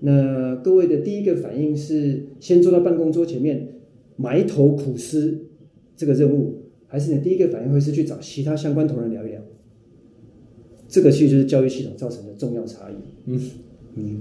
[0.04, 3.68] 那各位的第一个反应是先坐到办公桌前面
[4.16, 5.46] 埋头苦思
[5.96, 9.40] 这个任务，还是你第一个反应会是去找其他相关同仁聊一聊？
[10.88, 12.94] 这个其实就是教育系统造成的重要差异。
[13.26, 13.40] 嗯
[13.94, 14.20] 嗯，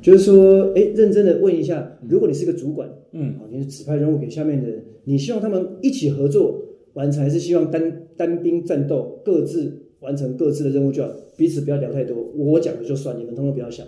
[0.00, 8.00] 就是说，哎，认真的问一下，如果你是个主管，嗯，好你是指派任务给下面的人，你希望他们一起合作完成，还是希望单？
[8.16, 12.16] 单兵战斗，各自完成各自的任务就好，彼此不要聊太多。
[12.36, 13.84] 我讲的就算，你们通通不要想。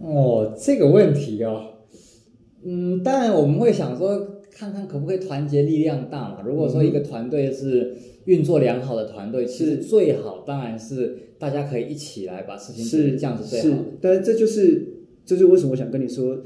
[0.00, 1.74] 哦，这个问题哦，
[2.64, 6.42] 嗯，当然我们会想说，看看可不可以团结力量大嘛。
[6.44, 13.76] 如果说一个团队是运作良好的团队，其实最好当然是大家可以一起来把事情是这样子最好。
[13.76, 14.86] 是，但是这就是，
[15.24, 16.38] 这就是为什么我想跟你说，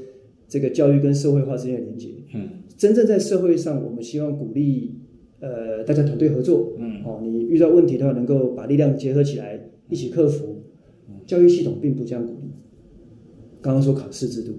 [0.47, 2.09] 这个教育跟社会化之间的连接。
[2.33, 4.99] 嗯，真正在社会上，我们希望鼓励。
[5.39, 10.63] 呃，大家团队合作，嗯，哦，你遇到问题的话，能够把力量结合起来，一起克服。
[11.09, 12.42] 嗯，教育系统并不这样鼓励。
[13.63, 14.51] 刚刚说考试制度，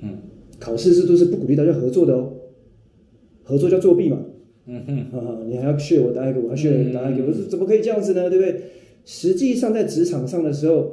[0.00, 0.16] 嗯，
[0.58, 2.32] 考试制度是不鼓励大家合作的哦，
[3.42, 4.24] 合作叫作弊嘛，
[4.66, 8.30] 嗯哼，啊，你还要 share 我答案给我，还 share 你答案给我，我说怎么可以这样子呢？
[8.30, 8.62] 对不对？
[9.04, 10.92] 实际上在职场上的时候，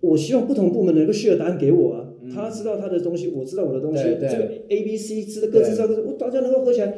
[0.00, 6.94] 我希望不同部门能够 share 答案给我啊，他知道他的东西，我知道我的东西，这个 A、B、C 知道各自知道各自，我大家能够合起来。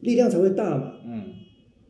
[0.00, 1.22] 力量才会大嘛，嗯，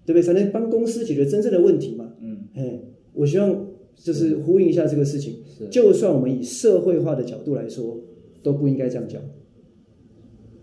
[0.07, 0.23] 对不对？
[0.23, 2.81] 才能帮公司解决真正的问题嘛，嗯，哎，
[3.15, 3.66] 我希望
[3.97, 5.43] 就是呼应一下这个事情。
[5.71, 7.99] 就算我们以社会化的角度来说，
[8.43, 9.21] 都不应该这样讲。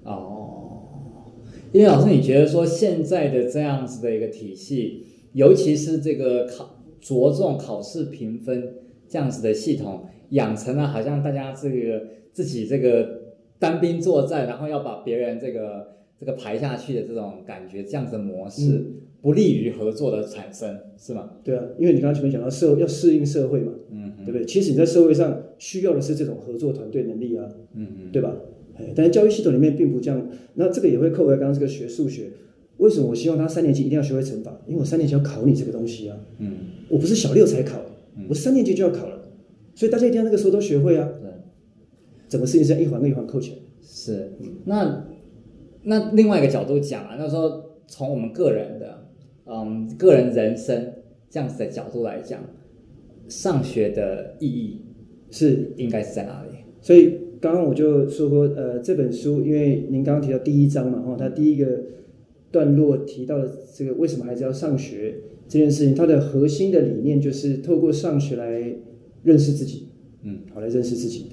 [0.03, 1.33] 哦，
[1.71, 8.75] 因为老师，你觉得说现在的这样子的一个体系，尤其是这个考着重考试评分
[9.07, 15.93] 这样子的系统，养成了好像大家这个自己这个单兵作战，然后要把别人这个。
[16.19, 18.85] 这个排下去的这种感觉，这样子的模式
[19.23, 21.31] 不利于合作的产生，是吗？
[21.45, 24.45] 对啊，因为你刚刚前面讲到社要适应社会嘛，嗯，对不对？
[24.45, 28.35] 其实你在社会上需要的是这种合作团队能力啊，嗯嗯，对吧？
[28.93, 32.31] 但是教育系统里面并不这样，那这个也会扣回刚刚这个学数学，
[32.77, 34.59] 为什么我希望他三年级一定要学会乘法？
[34.67, 36.51] 因为我三年级要考你这个东西啊，嗯，
[36.89, 37.79] 我不是小六才考，
[38.27, 39.29] 我三年级就要考了，
[39.73, 41.29] 所以大家一定要那个时候都学会啊，对，
[42.27, 44.33] 整个事情是一环一环扣起来，是，
[44.65, 45.05] 那。
[45.85, 49.02] 那另外一个角度讲啊，那时候从我们个人的，
[49.45, 50.93] 嗯，个人人生
[51.29, 52.39] 这样子的角度来讲，
[53.27, 54.81] 上学的意义
[55.31, 56.49] 是应该是在哪里？
[56.81, 61.83] 所以刚刚我就说过，呃，这本书因为您刚刚提到第一章嘛，哈，它第一个
[62.51, 65.15] 段落提到了这个为什么孩子要上学
[65.47, 68.75] 这件事情，它的核心的理念就是透过上学来
[69.23, 69.87] 认识自己，
[70.23, 71.27] 嗯，好，来认识自己。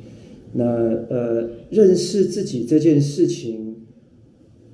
[0.53, 0.64] 那
[1.09, 3.69] 呃，认识自己这件事情，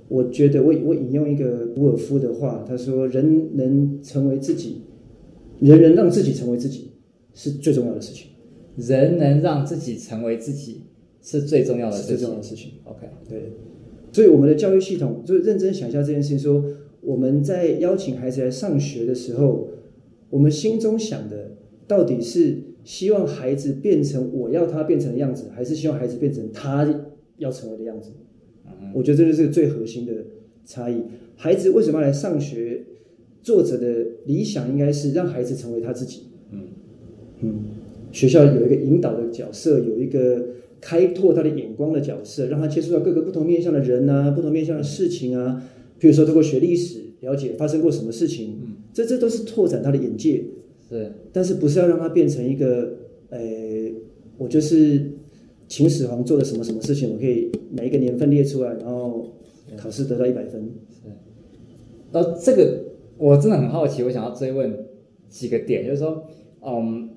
[0.09, 4.83] 我觉得我我引用一个伍尔夫的话，他说：“人能成为自己，
[5.61, 6.93] 人人让自己成为自己，
[7.35, 8.29] 是最重要的事情。
[8.77, 10.83] 人能让自己成为自己，
[11.23, 12.17] 是最重要的事情。
[12.17, 12.73] 最重要的事情。
[12.85, 13.53] ”OK，对。
[14.13, 16.65] 所以我们的教育系统，就认真想一下这件事情：说
[17.01, 19.69] 我们在邀请孩子来上学的时候，
[20.31, 21.53] 我们心中想的
[21.87, 22.63] 到底是？
[22.87, 27.03] 希望孩子变成我要他变成的样子，还是希望孩子变成他
[27.39, 28.11] 要成为的样子？
[28.95, 30.13] 我觉得这就是最核心的
[30.65, 31.03] 差异。
[31.37, 32.83] 孩子为什么要来上学？
[33.43, 36.23] 作者的理想应该是让孩子成为他自己。
[36.51, 36.63] 嗯
[37.43, 37.55] 嗯，
[38.11, 40.47] 学校有一个引导的角色，有一个
[40.81, 45.63] 开拓他的眼光的角色，让他接触到各个不同面向的人啊，不同面向的事情啊。
[46.01, 48.59] 比如说，通过学历史了解发生过什么事情，
[48.93, 50.43] 这这都是拓展他的眼界。
[50.89, 52.97] 是，但是不是要让他变成一个，
[53.31, 53.39] 呃，
[54.39, 55.01] 我就是
[55.69, 59.27] 秦始皇做了什么什么事情，我可以每一个年份列出来，然后
[59.77, 60.63] 考试得到一百分。
[60.91, 61.09] 是，
[62.13, 62.85] 呃，这个
[63.19, 64.87] 我真的很好奇，我想要追问
[65.29, 66.25] 几个点，就是说，
[66.65, 67.11] 嗯，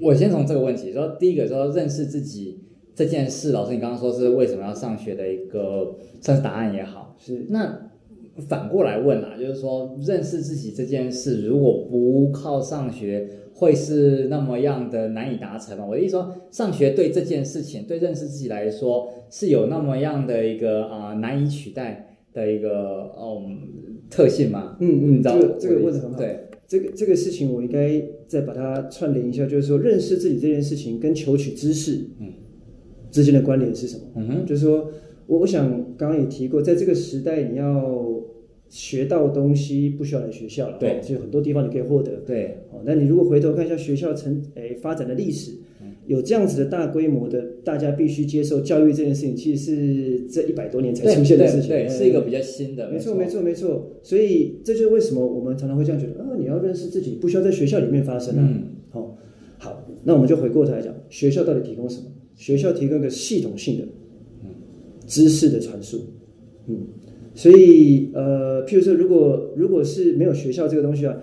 [0.00, 2.60] 我先从这个问题说，第一个说认识自己
[2.94, 7.86] 这件事，老师你刚刚说是为什么要上学的一个算是答案也好，是那。
[8.48, 13.28] 反过来问啊，就是说认识自己这件事，如果不靠上学，
[13.60, 15.84] 会是那么样的难以达成吗？
[15.86, 23.58] 我的意思说，上学对这件事情，对认识自己来说，是有那么样的一个啊、呃、难以取代的一个嗯
[24.08, 24.78] 特性吗？
[24.80, 26.16] 嗯嗯，这个这个问题很好。
[26.16, 32.32] 对，这个这个事情我应该再把它串联一下，就是说认识自己这件事情跟求取知识嗯
[33.10, 34.04] 之间的关联是什么？
[34.16, 34.90] 嗯哼，就是说。
[35.26, 37.86] 我我想刚刚也提过，在这个时代，你要
[38.70, 42.56] 学到东西不需要来学校了，对，就很多地方你可以获得，对。
[42.70, 45.50] 哦，那你如果回头看一下学校成诶发展的历史，
[46.06, 53.90] 有这样子的大规模的，大家必须接受教育这件事情，其实是这一百多年才出现的事情，对，对，对，是一个比较新的，没错，没错，没错。
[54.04, 58.48] 所以这就是为什么我们常常会这样觉得，啊，你要认识自己，不需要在学校里面发生啊。
[58.48, 59.18] 嗯，好，
[59.58, 62.04] 好，那我们就回过头来讲，学校到底提供什么？
[62.36, 63.84] 学校提供一个系统性的。
[65.06, 65.98] 知识的传输，
[66.68, 66.86] 嗯，
[67.32, 71.16] 所以呃，譬如说，如果如果是没有学校这个东西啊，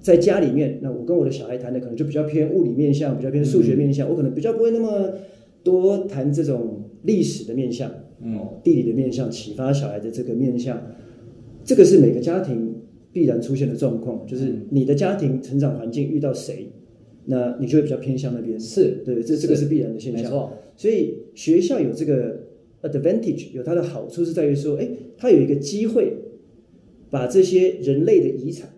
[0.00, 5.14] 在家里面，那我跟我的小孩谈的可能就比较偏物理面向，比较偏数学面向，嗯、我可能比较不会那么
[5.64, 7.90] 多谈这种历史的面向，
[8.22, 10.78] 嗯，地理的面向，启发小孩的这个面向，
[11.64, 12.74] 这个是每个家庭
[13.12, 16.68] 必然出现的状况，就是你的家庭成长环境遇到谁，
[17.24, 19.66] 那你就会比较偏向那边，是对，这这个是。
[19.66, 22.41] 必然的现象，没错，所以学校有这个。
[22.82, 26.12] Advantage 有它的好处是在于说，哎，它有一个机会
[27.10, 28.68] 把这些人类的遗产，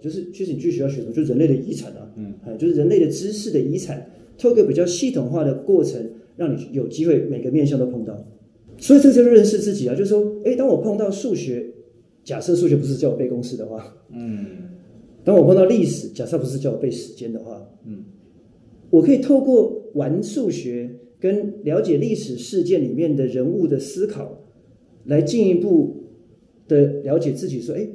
[0.00, 6.02] 就是其实你去学校学什么，就是人类的遗产啊，嗯，就是人类的知识的遗产，透过比较系统化的过程，
[6.36, 8.16] 让你有机会每个面向都碰到。
[8.78, 11.66] 所以这就是认识自己啊，就是说，哎，当我碰到数学，
[12.24, 14.46] 假设数学不是叫我背公式的话，嗯，
[15.22, 18.04] 当我碰到历史，假设不是叫我背时间的话，嗯，
[18.88, 20.90] 我可以透过玩数学。
[21.20, 24.42] 跟了解历史事件里面的人物的思考，
[25.04, 26.04] 来进一步
[26.66, 27.60] 的了解自己。
[27.60, 27.86] 说，哎，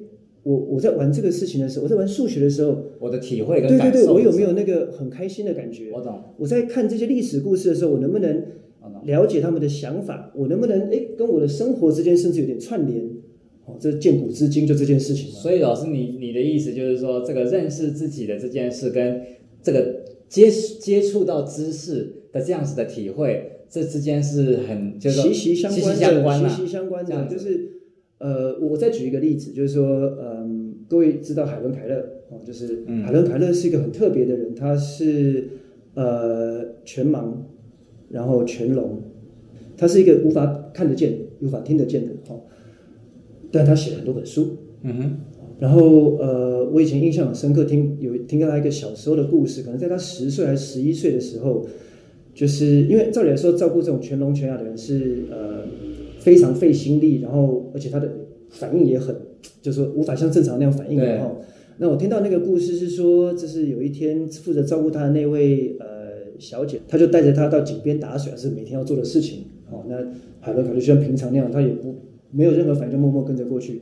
[0.43, 5.91] 我我在玩这个事情的时候，我在玩数学的时候，我的体会跟对对对，我有没有那个很开心的感觉？
[5.91, 6.21] 我懂。
[6.37, 8.43] 我在看这些历史故事的时候，我能不能
[9.03, 10.31] 了解他们的想法？
[10.35, 13.03] 我能不能哎，跟我的生活之间甚至有点串联？
[13.65, 15.31] 哦，这见古知今就这件事情。
[15.31, 19.19] 所以老师，你你的意思就是说，这个认识自己的这件事跟
[19.63, 22.41] 这个接接触到知识的。
[22.41, 27.25] 这样子的体会，这之间是很就是息息相关的，息息相关的，息息相关的。
[27.27, 27.69] 就是
[28.17, 31.95] 呃，我再举一个例子，就是说，嗯，各位知道海伦凯勒
[32.29, 35.49] 哦，就是海伦凯勒是一个很特别的人，他是
[35.95, 37.33] 呃全盲，
[38.09, 39.01] 然后全聋，
[39.75, 42.43] 他是一个无法看得见、无法听得见的哦，
[43.51, 45.17] 但他写了很多本书，嗯哼，
[45.65, 51.65] 然后呃，我以前印象很深刻，听有听到他一个小时候的故事，可能在他十岁还是十一岁的时候。
[52.35, 55.63] 就是因为照理来说，照顾这种全聋全哑的人是呃
[56.19, 58.11] 非常费心力，然后而且他的
[58.49, 59.15] 反应也很，
[59.61, 61.35] 就是说无法像正常那样反应的哈。
[61.77, 65.87] 那我听到那个故事是说，就是有一天负责照顾他的那位呃
[66.37, 69.45] 小姐，她就带着他到井边打水，是每天要做的事情。
[69.71, 69.95] 哦，那
[70.41, 71.95] 海伦可能就像平常那样，他也不
[72.31, 73.81] 没有任何反应，就默默跟着过去。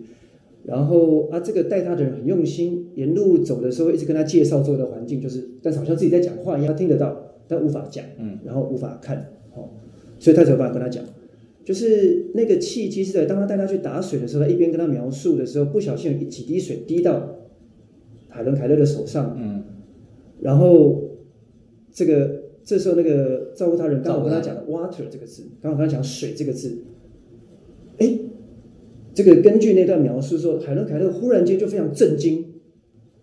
[0.65, 9.17] 然后啊，这个带他的人很用心，沿路走的时候一直跟他介绍周围的环境，就是但是好像自己在讲话一样，他听得到，但无法讲，嗯，然后无法看，
[9.53, 9.69] 哦，
[10.17, 11.03] 所以他才有办法跟他讲。
[11.65, 17.39] 就是那个契机是在当他带他去打水的时候，他一边跟他描述的时候，不小心有几滴水滴到
[18.29, 19.63] 海伦凯勒的手上，嗯，
[20.39, 21.03] 然后
[21.91, 26.83] 这个这时候那个照顾他人刚好跟他讲了 water 这个字，刚好跟他讲水这个字，
[27.97, 28.19] 哎。
[29.13, 32.43] 这个根据那段描述说，海伦凯勒忽然间就非常震惊，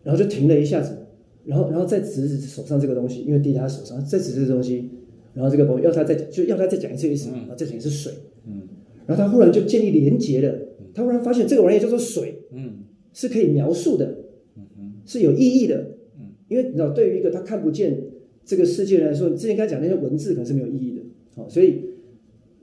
[0.04, 0.96] 然后就停了一下子，
[1.44, 4.88] 然后然后再指指手上这个东西，因为滴在他手上，再指这个东西，
[5.34, 8.12] 然后这个朋友要他再就要他再讲一次意思，然后，这等于是水，
[8.46, 8.68] 嗯，
[9.06, 10.56] 然后他忽然就建立连结了，
[10.94, 14.16] 他忽然发现这个玩意叫做水，嗯，是可以描述的，
[14.56, 18.00] 嗯，是有意义的，嗯，因为你知道，对于一个他看不见
[18.44, 21.02] 这个世界来说，你之前刚才讲那些文字可能是没有意义的，
[21.34, 21.80] 好，所以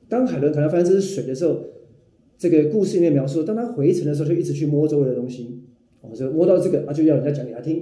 [0.08, 1.60] 当海伦凯勒发现这是水的时候。
[2.38, 5.62] 这个故事里面描述，当他回城的时候，就一直去摸周围的东西，
[6.02, 7.82] 哦，就摸到这个啊，就要人家讲给他听；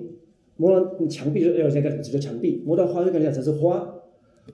[0.56, 3.94] 摸到墙壁，就要人家讲指着墙壁；摸到花，就跟人家讲这是花。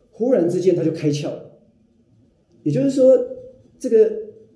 [0.09, 1.51] 忽然之间，他就开窍了。
[2.63, 3.17] 也就是说，
[3.77, 4.11] 这个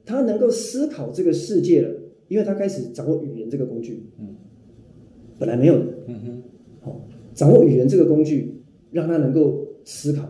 [0.06, 1.89] 他能够思考这个世界了，
[2.28, 4.10] 因为他开始掌握语言这个工具。
[4.20, 4.36] 嗯，
[5.38, 5.86] 本来没有的。
[6.08, 6.43] 嗯哼。
[6.82, 7.02] 好，
[7.34, 10.28] 掌握语言这个工具，让他能够思考，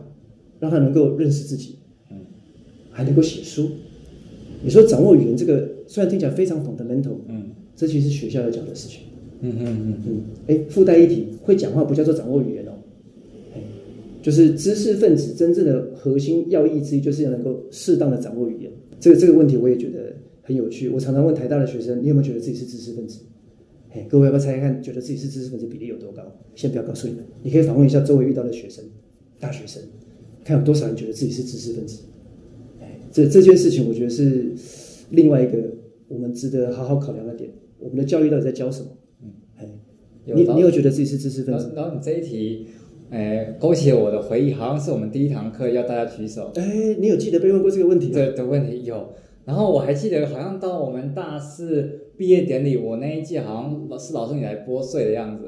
[0.60, 1.80] 让他能够认识自己。
[2.12, 2.26] 嗯，
[2.92, 3.70] 还能够写书。
[4.66, 9.02] 你说掌握语言这个，虽然听起来非常 fundamental，嗯，这其实是学校要讲的事情，
[9.42, 12.72] 嗯嗯嗯嗯，哎，附带一提，会讲话不叫做掌握语言哦，
[14.24, 18.72] 就是知识分子真正的核心要义之一，就是要能够适当的掌握语言。
[19.00, 20.90] 这个这个问题我也觉得很有趣。
[20.90, 23.20] 我常常问台大的学生，你有没有觉得自己是知识分子？
[23.92, 26.24] 哎，各位要不要猜猜看，觉得自己是知识分子比例有多高？
[26.56, 28.84] 先不要告诉你们，你可以访问一下周围遇到的学生，
[29.40, 29.80] 大学生，
[30.44, 32.00] 看有多少人觉得自己是知识分子。
[33.16, 34.52] 这这件事情，我觉得是
[35.12, 35.58] 另外一个
[36.10, 37.50] 我们值得好好考量的点。
[37.80, 38.90] 我们的教育到底在教什么？
[39.24, 39.66] 嗯，哎，
[40.26, 41.72] 你你有觉得自己是知识分子？
[41.74, 42.68] 然后你这一题，
[43.12, 46.52] 哎，勾起了我的回忆，好像是我们第一堂课要大家举手。
[46.56, 48.12] 哎，你有记得被问过这个问题？
[48.12, 49.14] 对的问题有。
[49.46, 55.45] 然后我还记得，好像到我们大四毕业典礼，我那一届好像老是老师你来拨穗的样子。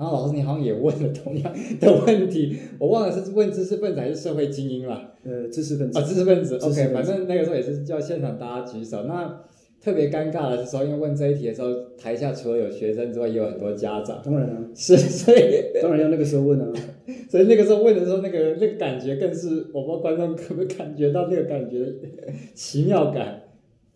[0.00, 5.12] 然后老师，你好像也问了同样的问题，我忘了是问知识分子还是社会精英了。
[5.24, 6.56] 呃，知识分子啊，知识分子。
[6.56, 9.02] OK，反正那个时候也是叫现场大家举手。
[9.02, 9.42] 那
[9.78, 14.22] 特别尴尬的是说，因为问这一题的时候，台下除了有学生之外，也有很多家长。
[14.24, 15.38] 当然啊，是，所以
[15.82, 16.72] 当然要那个时候问啊。
[17.28, 21.92] 所以那个时候问的时候，那个那个感觉更是，我不知道观众可不可以感觉到那个感觉
[22.54, 23.42] 奇妙感。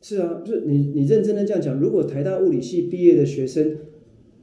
[0.02, 3.78] 是啊，就是你你认真的这样讲，如果台大物理系毕业的学生。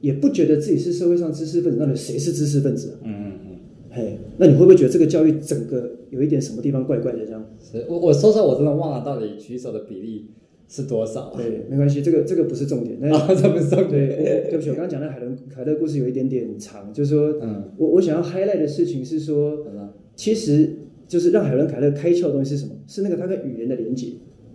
[0.02, 2.98] 也不觉得自己是社会上知识分子，那你谁是知识分子啊？
[3.04, 3.56] 嗯嗯嗯，
[3.88, 7.24] 嘿，那你会不会觉得这个教育整个有一点什么地方怪怪的？
[7.24, 7.42] 这样？
[7.60, 10.26] 是我我说实话，我真的忘了到底举手的比例
[10.68, 11.32] 是多少。
[11.36, 12.98] 对，没关系，这个这个不是重点。
[13.00, 14.08] 那、哦、这不是重点。
[14.08, 20.68] 对，对不起，我刚刚讲的海伦凯勒故事有一点点长，就是说，嗯，我我想要 highlight 的事情是说，嗯、其实
[21.06, 22.72] 就是让海伦凯勒开窍的东西是什么？
[22.88, 24.08] 是那个他跟语言的连接，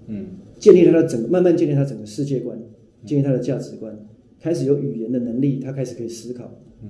[0.08, 0.26] 嗯，
[0.60, 2.60] 建立他的整个，慢慢建立他整个世界观，
[3.06, 3.98] 建立他的价值观。
[4.40, 6.44] 开始有语言的能力，他开始可以思考。
[6.84, 6.90] 嗯，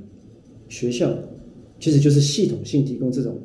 [0.68, 1.10] 学校
[1.80, 3.38] 其实就是系统性提供这种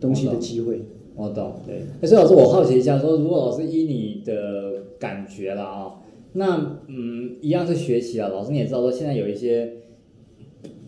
[0.00, 0.82] 东西的机会。
[1.14, 1.54] 我懂。
[1.66, 1.80] 对。
[2.06, 5.94] 所以老师，我好奇一下，说如果老师依你的感觉了啊，
[6.34, 8.28] 那嗯，一样是学习啊。
[8.28, 9.72] 老师你也知道说，现在有一些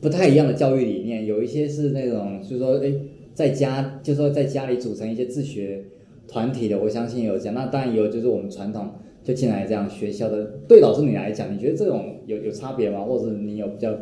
[0.00, 2.92] 不太一样的教育理念，有一些是那种就是说，哎，
[3.34, 5.84] 在家就是说在家里组成一些自学
[6.28, 7.54] 团体的，我相信有这样。
[7.54, 8.90] 那当然有，就是我们传统。
[9.22, 13.02] 就进来这样学校的，对老师你来讲，你觉得这种有有差别吗？
[13.02, 13.96] 或者你有比较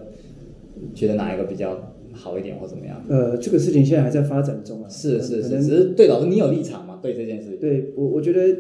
[0.95, 3.05] 觉得哪一个比较好一点，或怎么样？
[3.09, 4.89] 呃，这个事情现在还在发展中啊。
[4.89, 7.01] 是是是，只是对老师你有立场吗？
[7.03, 7.57] 对这件事？
[7.61, 8.57] 对我我觉得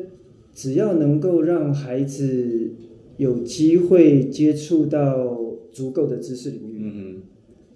[0.52, 2.72] 只要能够让孩子
[3.16, 5.38] 有机会接触到
[5.70, 7.22] 足够的知识领域，嗯嗯，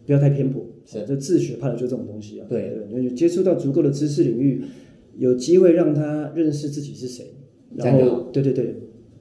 [0.05, 2.47] 不要太偏颇，是就自学怕的就这种东西啊。
[2.49, 4.62] 对对，就接触到足够的知识领域，
[5.16, 7.26] 有机会让他认识自己是谁。
[7.77, 8.75] 然后，对对对，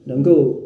[0.04, 0.60] 能够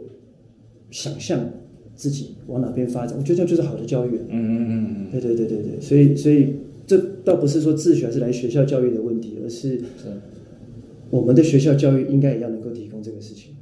[0.91, 1.49] 想象
[1.95, 4.11] 自己往哪边发展，我觉得这样就是好的教育。
[4.29, 6.55] 嗯嗯嗯嗯，对对对对对，所以所以
[6.87, 9.81] 这倒不是说自学还是来学校教育的问题，而是
[11.11, 13.55] 我们的学校教育应该也要能够提供这个事情。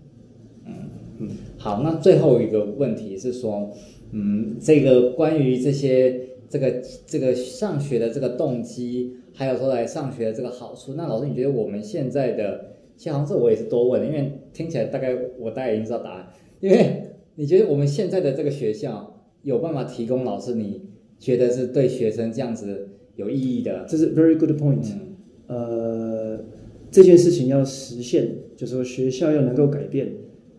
[0.67, 0.73] 嗯
[1.19, 3.71] 嗯，好，那最后一个问题是说，
[4.13, 12.74] 嗯，这个关于这些这个这个上学的这个动机，还有说来上学的这个好处，那老师你觉得我们现在的？
[12.97, 16.29] 其实好像这我也是多问的，因为听起来大概我大概已经知道答案。
[16.61, 20.83] 因为你觉得我们现在的这个学校有办法提供老师你
[21.19, 23.85] 觉得是对学生这样子有意义的？
[23.89, 24.93] 这是 very good point。
[24.93, 25.15] 嗯。
[25.47, 26.45] 呃，
[26.91, 30.11] 这件事情要实现，就是说学校要能够改变，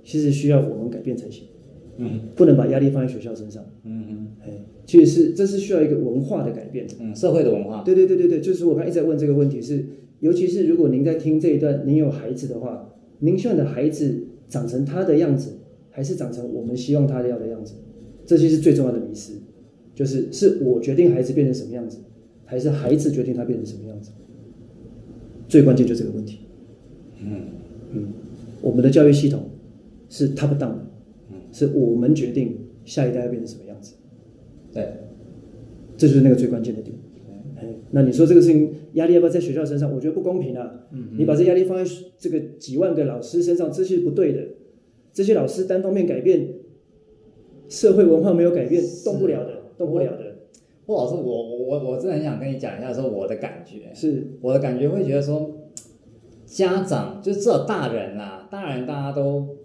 [0.03, 1.47] 其实需要我们改变才行。
[1.97, 9.85] 嗯，不能把压力放在学校身上，嗯哼，哎，其实是这是需要一个文化的改变，嗯，社会的文化，对对对对对，就是我刚才一直在问这个问题是，
[10.19, 15.53] 尤其是如果您在听这一段，您有孩子的话，您希望的孩子长成他的样子，
[15.89, 17.73] 还是长成我们希望他要的样子？
[18.25, 19.33] 这些是最重要的迷失，
[19.93, 21.99] 就是是我决定孩子变成什么样子，
[22.45, 24.11] 还是孩子决定他变成什么样子？
[25.47, 26.39] 最关键就是这个问题，
[27.21, 27.41] 嗯
[27.91, 28.07] 嗯，
[28.61, 29.43] 我们的教育系统
[30.09, 30.85] 是 top down 的。
[31.51, 32.53] 是我们决定
[32.83, 33.93] 下一代要变成什么样子，
[34.73, 34.85] 对，
[35.95, 36.93] 这就是那个最关键的点。
[37.57, 39.93] 哎，那你说这个事情压力要不要在学校身上？
[39.93, 40.87] 我觉得不公平啊。
[40.91, 44.39] 嗯，你把这压力放在这个几万个老师身上，这是不对的。
[45.13, 46.47] 这些老师单方面改变
[47.69, 50.35] 社会文化没有改变，动不了的，动不了的。
[50.85, 55.51] 霍老师，我我我真的很想跟你讲一下，说我的感觉是，我的感觉会觉得说，
[56.45, 59.55] 家长就至少大人啊，大人大家都。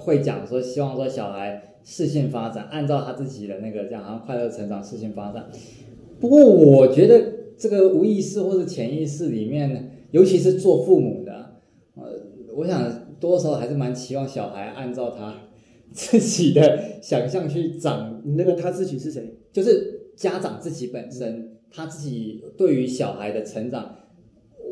[0.00, 5.46] 会讲说，希望说小孩适性发展，按照他自己的那个这样，好像快乐成长，适性发展。
[6.20, 7.20] 不过我觉得
[7.58, 11.60] 这个无意识或者潜意识里面，尤其是做父母的，
[11.96, 12.04] 呃，
[12.54, 15.34] 我想多少还是蛮期望小孩按照他
[15.92, 18.22] 自己的想象去长。
[18.36, 19.34] 那个他自己是谁？
[19.52, 23.96] 就是家长自己本身，他自己对于小孩的成长。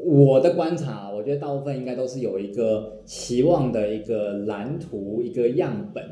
[0.04, 6.04] 我的观察，我觉得大部分应该都是有一个期望的一个蓝图，一个样本，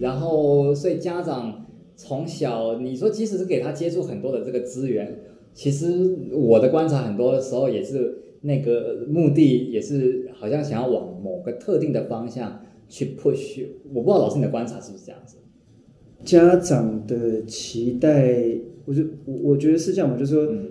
[0.00, 1.64] 然后所以家长
[1.94, 5.16] 从小，你说即使是给他接触很多的这个资源，
[5.56, 5.86] 其实
[6.32, 13.66] 我的观察很多的时候也是那个目的，也是好像想要往某个特定的方向去 push。
[13.92, 15.38] 我不知道老师你的观察是不是这样子？
[16.24, 18.36] 家长的期待，
[18.84, 20.44] 我就我我觉得是这样嘛，就是说。
[20.44, 20.70] 嗯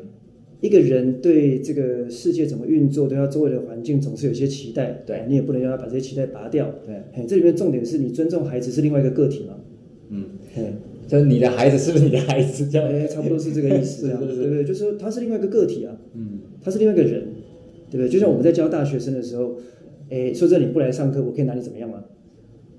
[0.61, 9.59] 一个人对这个世界怎么运作，对他周围的环境总是有些期待，对，你也不能让他把这些期待拔掉，对，这里面重点是你尊重孩子是另外一个个体嘛，
[10.09, 10.25] 嗯，
[11.08, 12.68] 就是你的孩子是不是你的孩子？
[12.70, 14.64] 这样，哎，差不多是这个意思， 这样，对不对？
[14.64, 17.24] 就是说他是另外一个个体啊，嗯，他是另外一个人，
[17.89, 18.10] 对不对？
[18.10, 19.56] 就像我们在教大学生的时候，
[20.10, 22.03] 哎，说这你不来上课，我可以拿你怎么样吗？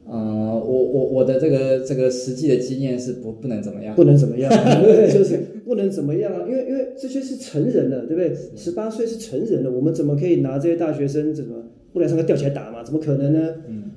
[0.08, 4.50] 啊，我我我的这个这个实际的经验是不不能怎么样，不能怎么样，
[5.12, 8.32] 就是不能怎么样啊，因为因为这些是成人了，对不对？
[8.54, 12.84] 十八岁是成人了，我们怎么可以拿这些大学生怎么不来上课吊起来打嘛？
[12.84, 13.54] 怎么可能呢？
[13.68, 13.90] 嗯，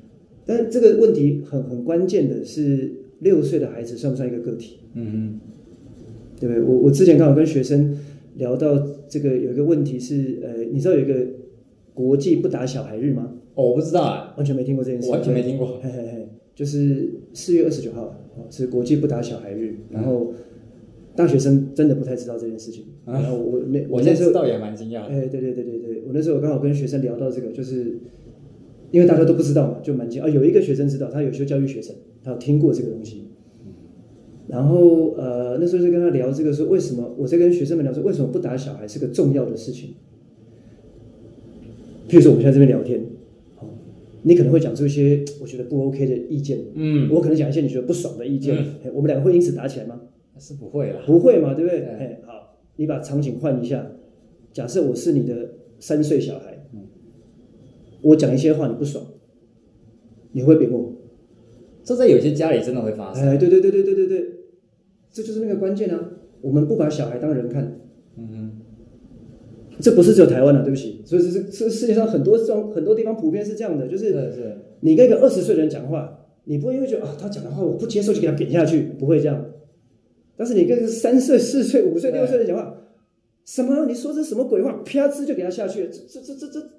[0.48, 4.80] 但这个问题很很关键的是，六岁的孩子算不算一个个体？
[4.94, 5.40] 嗯嗯，
[6.40, 6.62] 对不对？
[6.64, 7.98] 我我之前刚好跟学生
[8.36, 11.16] 聊到这个，有一个问题是，呃，你知道有一个
[11.94, 13.34] 国际不打小孩日吗？
[13.56, 15.80] 哦，我不知道啊，完全没听过这件事，完全没听过。
[15.82, 18.16] 嘿嘿嘿，就是四月二十九号，
[18.50, 19.76] 是国际不打小孩日。
[19.90, 20.34] 然后
[21.14, 22.86] 大学生真的不太知道这件事情。
[23.06, 25.02] 然后我那我那时候倒也蛮惊讶。
[25.02, 28.00] 哎，对对对对对，我那时候我刚好跟学生聊到这个，就是
[28.92, 30.30] 因为大家都不知道嘛，就蛮惊讶啊。
[30.30, 31.94] 有一个学生知道，他有修教育学程，
[32.24, 33.26] 他有听过这个东西。
[34.48, 39.92] 然后呃，那时候就跟他聊这个说，为什么我在跟学生们聊说，为什么不打小孩是个重要的事情？
[42.08, 43.04] 譬如说我们现在这边聊天。
[44.22, 48.54] 你可能会讲出一些我觉得不 OK 的意见，嗯，我可能讲一些你觉得不爽的意见，
[48.84, 50.02] 嗯，我们两个会因此打起来吗？
[50.38, 51.86] 是不会啦，不会嘛，对不对？
[51.86, 53.90] 哎，好，你把场景换一下，
[54.52, 56.82] 假设我是你的三岁小孩，嗯，
[58.02, 59.06] 我讲一些话你不爽，
[60.34, 60.94] 你会扁我？
[61.90, 63.28] 这在有些家里真的会发生。
[63.28, 64.30] 哎，对对对对对对对，
[65.12, 66.00] 这就是那个关键啊！
[66.42, 67.80] 我们不把小孩当人看，
[68.16, 68.52] 嗯哼。
[69.82, 74.14] 这不是只有台湾的，对不起，所以是是世界上很多种很多地方普遍是这样的，就是
[74.82, 79.44] 你跟一个二十岁的人讲话，你不会因为觉得啊他讲的话我不接受就给他扁下去，不会这样。
[80.38, 82.78] 但是你跟三岁、四岁、五岁、六岁的人讲话，
[83.46, 86.70] 什么你说这什么鬼话，啪呲就给他下去，这这这这这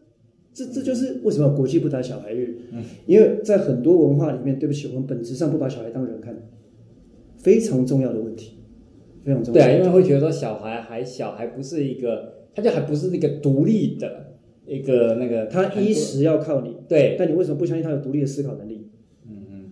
[0.53, 2.57] 这这就是为什么国际不打小孩日？
[2.73, 6.37] 嗯，因为在很多文化里面，对不起，我们本质上不把小孩当人看，
[7.39, 8.59] 非常重要的问题，
[9.25, 9.61] 非常重要。
[9.61, 12.35] 对啊，因为会觉得说小孩还小，还不是一个。
[12.53, 14.35] 他就还不是那个独立的
[14.67, 17.15] 一个那个，他衣食要靠你，对。
[17.17, 18.89] 但你为什么不相信他有独立的思考能力？
[19.25, 19.71] 嗯嗯。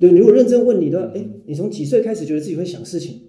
[0.00, 3.20] 对，你如果认真问你的话，哎，你从几岁开始觉得自己会想事情？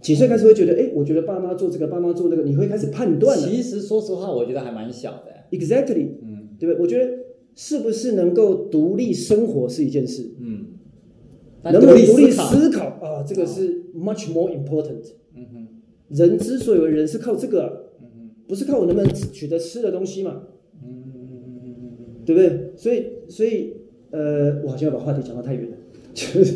[0.00, 3.38] 几岁开始会觉得，哎，我觉得爸妈做这个，爸妈做那个，你会开始判断？
[3.38, 5.37] 其实说实话，我觉得还蛮小的。
[5.50, 6.80] Exactly，嗯，对不对？
[6.82, 7.18] 我觉得
[7.54, 10.66] 是不是能够独立生活是一件事，嗯，
[11.64, 13.22] 能不能独立思考啊？
[13.26, 15.12] 这个是 much more important。
[15.34, 15.68] 嗯哼
[16.08, 17.90] 人之所以为人，是靠这个，
[18.46, 20.42] 不是靠我能不能取得吃的东西嘛？
[20.82, 21.04] 嗯
[22.24, 22.72] 对不对？
[22.76, 23.72] 所以，所以，
[24.10, 25.76] 呃，我好像要把话题讲到太远了，
[26.12, 26.54] 就是，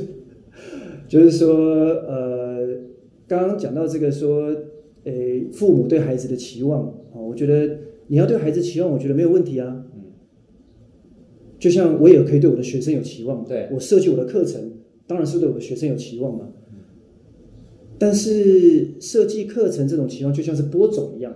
[1.09, 2.69] 就是说，呃，
[3.27, 4.55] 刚刚讲到这个说，
[5.05, 7.75] 诶，父母对孩子的期望啊，我觉得
[8.09, 9.87] 你要对孩子期望，我觉得没有问题啊。
[11.59, 14.73] 就像我也可以对我的学生有期望，对，我设计我的课程，
[15.07, 16.49] 当然是对我的学生有期望嘛。
[17.99, 21.33] 但是设计课程这种期望就像是播种一样，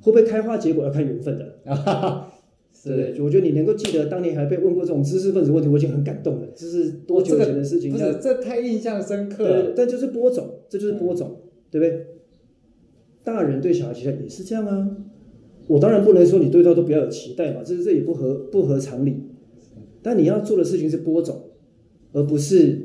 [0.00, 1.58] 会不会开花结果要看缘分的。
[2.72, 6.46] 是对，我觉得你能够记得当年还被问过这种知识分子问题，我已经很感动了。
[6.54, 7.90] 这是多久以前的事情？
[7.90, 9.62] 不是，这太印象深刻了。
[9.64, 12.06] 对，但就是播种，这就是播种，嗯、对不对？
[13.24, 14.96] 大人对小孩其实也是这样啊。
[15.68, 19.22] 我当然不能说你对他都不要有期待嘛，这这也不合不合常理。
[20.02, 21.40] 但你要做的事情是播种，
[22.12, 22.78] 而不是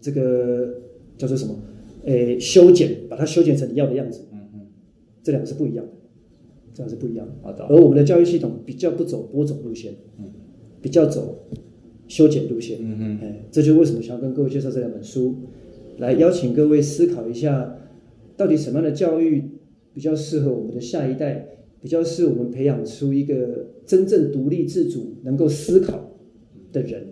[0.00, 0.82] 这个
[1.16, 1.54] 叫做什么？
[2.04, 4.22] 诶，修剪，把它修剪成你要的样子。
[4.32, 4.60] 嗯嗯，
[5.22, 5.92] 这两个是不一样的，
[6.74, 7.32] 这样是不一样的。
[7.42, 7.64] 好的。
[7.64, 10.24] 而我们的教育系统比较不走播种路线，嗯，
[10.82, 11.46] 比较走
[12.08, 12.78] 修剪路线。
[12.80, 15.34] 嗯嗯，哎，这就是为什么想要跟各位介绍这两本书，
[15.98, 17.78] 来邀请各位思考一下，
[18.36, 19.42] 到底什么样的教育
[19.92, 21.46] 比较适合我们的下一代，
[21.84, 26.12] 比较是我们培养出一个真正独立自主、能够思考
[26.72, 27.08] 的人。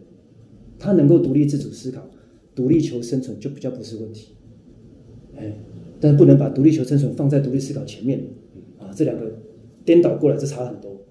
[0.78, 2.08] 他能够独立自主思考、
[2.54, 4.32] 独立求生存，就比较不是问题。
[5.36, 5.52] 哎，
[6.00, 8.24] 但不能把独立求生存放在独立思考前面
[8.78, 9.30] 啊，这两个
[9.84, 11.02] 颠倒过来，这差很多。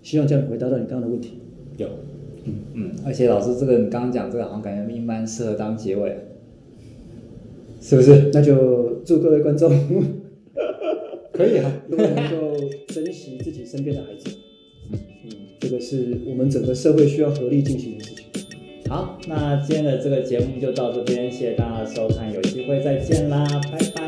[0.00, 1.40] 希望这样回答到你刚刚的问题。
[1.76, 1.88] 有，
[2.44, 6.16] 嗯嗯，而且老师这个你刚刚讲这个，好像感觉蛮适合当结尾，
[7.80, 8.30] 是不是？
[8.32, 9.70] 那就祝各位观众
[11.40, 12.54] 可以啊，如果能够
[12.88, 14.30] 珍惜自己身边的孩子。
[14.92, 18.26] 嗯，这个是我们整个社会需要合力进行的事情。
[18.88, 23.99] 好，那今天的这个节目就到这边，谢谢大家的收看，有机会再见啦，拜拜。